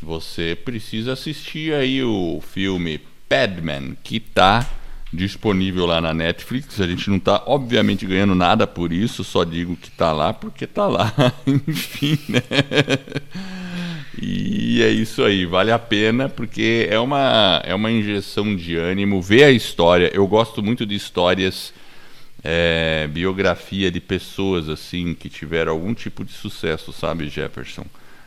você 0.00 0.56
precisa 0.64 1.14
assistir 1.14 1.74
aí 1.74 2.04
o 2.04 2.40
filme 2.52 3.00
Padman, 3.28 3.96
que 4.02 4.18
está 4.18 4.64
disponível 5.12 5.84
lá 5.84 6.00
na 6.00 6.14
Netflix. 6.14 6.80
A 6.80 6.86
gente 6.86 7.10
não 7.10 7.18
está, 7.18 7.42
obviamente, 7.46 8.06
ganhando 8.06 8.34
nada 8.34 8.66
por 8.66 8.92
isso, 8.92 9.22
só 9.22 9.44
digo 9.44 9.76
que 9.76 9.88
está 9.88 10.12
lá 10.12 10.32
porque 10.32 10.64
está 10.64 10.86
lá. 10.86 11.12
Enfim, 11.46 12.18
né? 12.28 12.40
E 14.20 14.82
é 14.82 14.88
isso 14.88 15.22
aí, 15.22 15.44
vale 15.44 15.70
a 15.70 15.78
pena 15.78 16.28
porque 16.28 16.86
é 16.90 16.98
uma, 16.98 17.62
é 17.64 17.74
uma 17.74 17.90
injeção 17.90 18.54
de 18.54 18.76
ânimo. 18.76 19.20
Ver 19.20 19.44
a 19.44 19.50
história, 19.50 20.10
eu 20.14 20.26
gosto 20.26 20.62
muito 20.62 20.86
de 20.86 20.94
histórias, 20.94 21.72
é, 22.44 23.08
biografia 23.10 23.90
de 23.90 24.00
pessoas 24.00 24.68
assim 24.68 25.14
que 25.14 25.28
tiveram 25.28 25.72
algum 25.72 25.92
tipo 25.94 26.24
de 26.24 26.32
sucesso, 26.32 26.92
sabe, 26.92 27.28
Jefferson? 27.28 27.84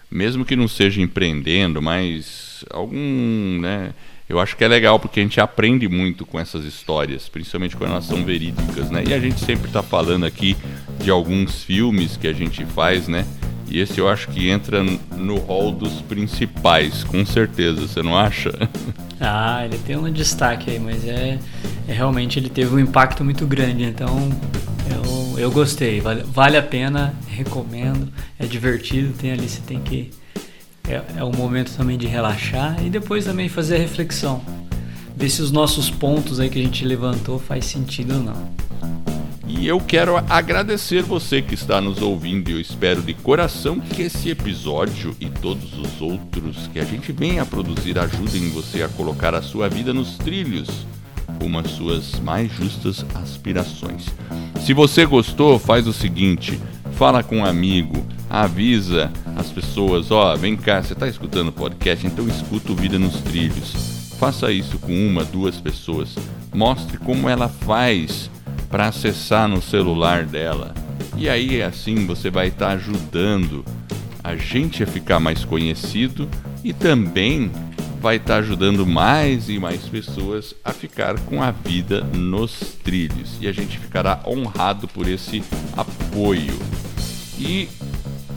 Mesmo 0.09 0.45
que 0.45 0.55
não 0.55 0.67
seja 0.67 1.01
empreendendo, 1.01 1.81
mas 1.81 2.63
algum, 2.69 3.59
né? 3.59 3.93
Eu 4.27 4.39
acho 4.39 4.57
que 4.57 4.63
é 4.63 4.67
legal 4.67 4.99
porque 4.99 5.19
a 5.19 5.23
gente 5.23 5.39
aprende 5.39 5.87
muito 5.87 6.25
com 6.25 6.39
essas 6.39 6.65
histórias, 6.65 7.29
principalmente 7.29 7.77
quando 7.77 7.91
elas 7.91 8.05
são 8.05 8.23
verídicas, 8.23 8.89
né? 8.89 9.03
E 9.07 9.13
a 9.13 9.19
gente 9.19 9.39
sempre 9.39 9.67
está 9.67 9.83
falando 9.83 10.25
aqui 10.25 10.57
de 10.99 11.11
alguns 11.11 11.63
filmes 11.63 12.17
que 12.17 12.27
a 12.27 12.33
gente 12.33 12.65
faz, 12.65 13.07
né? 13.07 13.25
E 13.69 13.79
esse 13.79 13.99
eu 13.99 14.07
acho 14.07 14.27
que 14.29 14.49
entra 14.49 14.83
no 14.83 15.37
hall 15.39 15.71
dos 15.71 16.01
principais, 16.01 17.03
com 17.03 17.25
certeza, 17.25 17.81
você 17.81 18.01
não 18.01 18.17
acha? 18.17 18.51
Ah, 19.17 19.63
ele 19.63 19.77
tem 19.77 19.95
um 19.95 20.11
destaque 20.11 20.69
aí, 20.69 20.77
mas 20.77 21.07
é, 21.07 21.39
é 21.87 21.93
realmente 21.93 22.37
ele 22.37 22.49
teve 22.49 22.75
um 22.75 22.79
impacto 22.79 23.23
muito 23.23 23.47
grande, 23.47 23.85
então 23.85 24.29
eu, 24.91 25.39
eu 25.39 25.51
gostei, 25.51 26.01
vale, 26.01 26.21
vale 26.23 26.57
a 26.57 26.61
pena, 26.61 27.13
recomendo, 27.29 28.11
é 28.37 28.45
divertido, 28.45 29.13
tem 29.13 29.31
ali, 29.31 29.47
você 29.47 29.61
tem 29.61 29.79
que 29.79 30.11
é, 30.89 31.01
é 31.17 31.23
um 31.23 31.31
momento 31.31 31.75
também 31.75 31.97
de 31.97 32.07
relaxar 32.07 32.83
e 32.85 32.89
depois 32.89 33.25
também 33.25 33.49
fazer 33.49 33.75
a 33.75 33.79
reflexão. 33.79 34.41
Ver 35.15 35.29
se 35.29 35.41
os 35.41 35.51
nossos 35.51 35.89
pontos 35.89 36.39
aí 36.39 36.49
que 36.49 36.59
a 36.59 36.63
gente 36.63 36.85
levantou 36.85 37.39
faz 37.39 37.65
sentido 37.65 38.15
ou 38.15 38.21
não. 38.21 38.55
E 39.47 39.67
eu 39.67 39.79
quero 39.79 40.17
agradecer 40.29 41.01
você 41.01 41.41
que 41.41 41.53
está 41.53 41.79
nos 41.79 42.01
ouvindo 42.01 42.49
e 42.49 42.53
eu 42.53 42.59
espero 42.59 43.01
de 43.01 43.13
coração 43.13 43.79
que 43.79 44.01
esse 44.01 44.29
episódio 44.29 45.15
e 45.19 45.29
todos 45.29 45.77
os 45.77 46.01
outros 46.01 46.67
que 46.67 46.79
a 46.79 46.83
gente 46.83 47.11
vem 47.11 47.39
a 47.39 47.45
produzir 47.45 47.97
ajudem 47.97 48.49
você 48.49 48.83
a 48.83 48.89
colocar 48.89 49.33
a 49.33 49.41
sua 49.41 49.69
vida 49.69 49.93
nos 49.93 50.17
trilhos 50.17 50.85
como 51.39 51.59
as 51.59 51.71
suas 51.71 52.19
mais 52.19 52.51
justas 52.51 53.05
aspirações. 53.13 54.05
Se 54.61 54.73
você 54.73 55.05
gostou, 55.05 55.59
faz 55.59 55.87
o 55.87 55.93
seguinte: 55.93 56.59
fala 56.93 57.23
com 57.23 57.37
um 57.37 57.45
amigo, 57.45 58.05
avisa 58.29 59.11
as 59.35 59.51
pessoas, 59.51 60.11
ó, 60.11 60.33
oh, 60.33 60.37
vem 60.37 60.55
cá, 60.55 60.81
você 60.81 60.93
está 60.93 61.07
escutando 61.07 61.49
o 61.49 61.53
podcast, 61.53 62.05
então 62.05 62.27
escuta 62.27 62.71
o 62.71 62.75
Vida 62.75 62.97
nos 62.97 63.21
Trilhos. 63.21 63.95
Faça 64.19 64.51
isso 64.51 64.79
com 64.79 64.93
uma, 64.93 65.23
duas 65.25 65.59
pessoas. 65.59 66.15
Mostre 66.53 66.97
como 66.97 67.29
ela 67.29 67.49
faz 67.49 68.29
para 68.69 68.87
acessar 68.87 69.47
no 69.47 69.61
celular 69.61 70.25
dela. 70.25 70.73
E 71.17 71.29
aí 71.29 71.61
assim 71.61 72.05
você 72.05 72.29
vai 72.29 72.47
estar 72.47 72.67
tá 72.67 72.71
ajudando 72.73 73.63
a 74.23 74.35
gente 74.35 74.83
a 74.83 74.87
ficar 74.87 75.19
mais 75.19 75.45
conhecido 75.45 76.27
e 76.63 76.73
também 76.73 77.51
vai 78.01 78.17
estar 78.17 78.35
tá 78.35 78.39
ajudando 78.39 78.85
mais 78.85 79.49
e 79.49 79.59
mais 79.59 79.81
pessoas 79.87 80.55
a 80.63 80.71
ficar 80.71 81.19
com 81.21 81.41
a 81.41 81.51
vida 81.51 82.01
nos 82.01 82.75
trilhos. 82.83 83.37
E 83.41 83.47
a 83.47 83.51
gente 83.51 83.77
ficará 83.77 84.21
honrado 84.25 84.87
por 84.87 85.07
esse 85.07 85.43
apoio. 85.75 86.57
E 87.37 87.67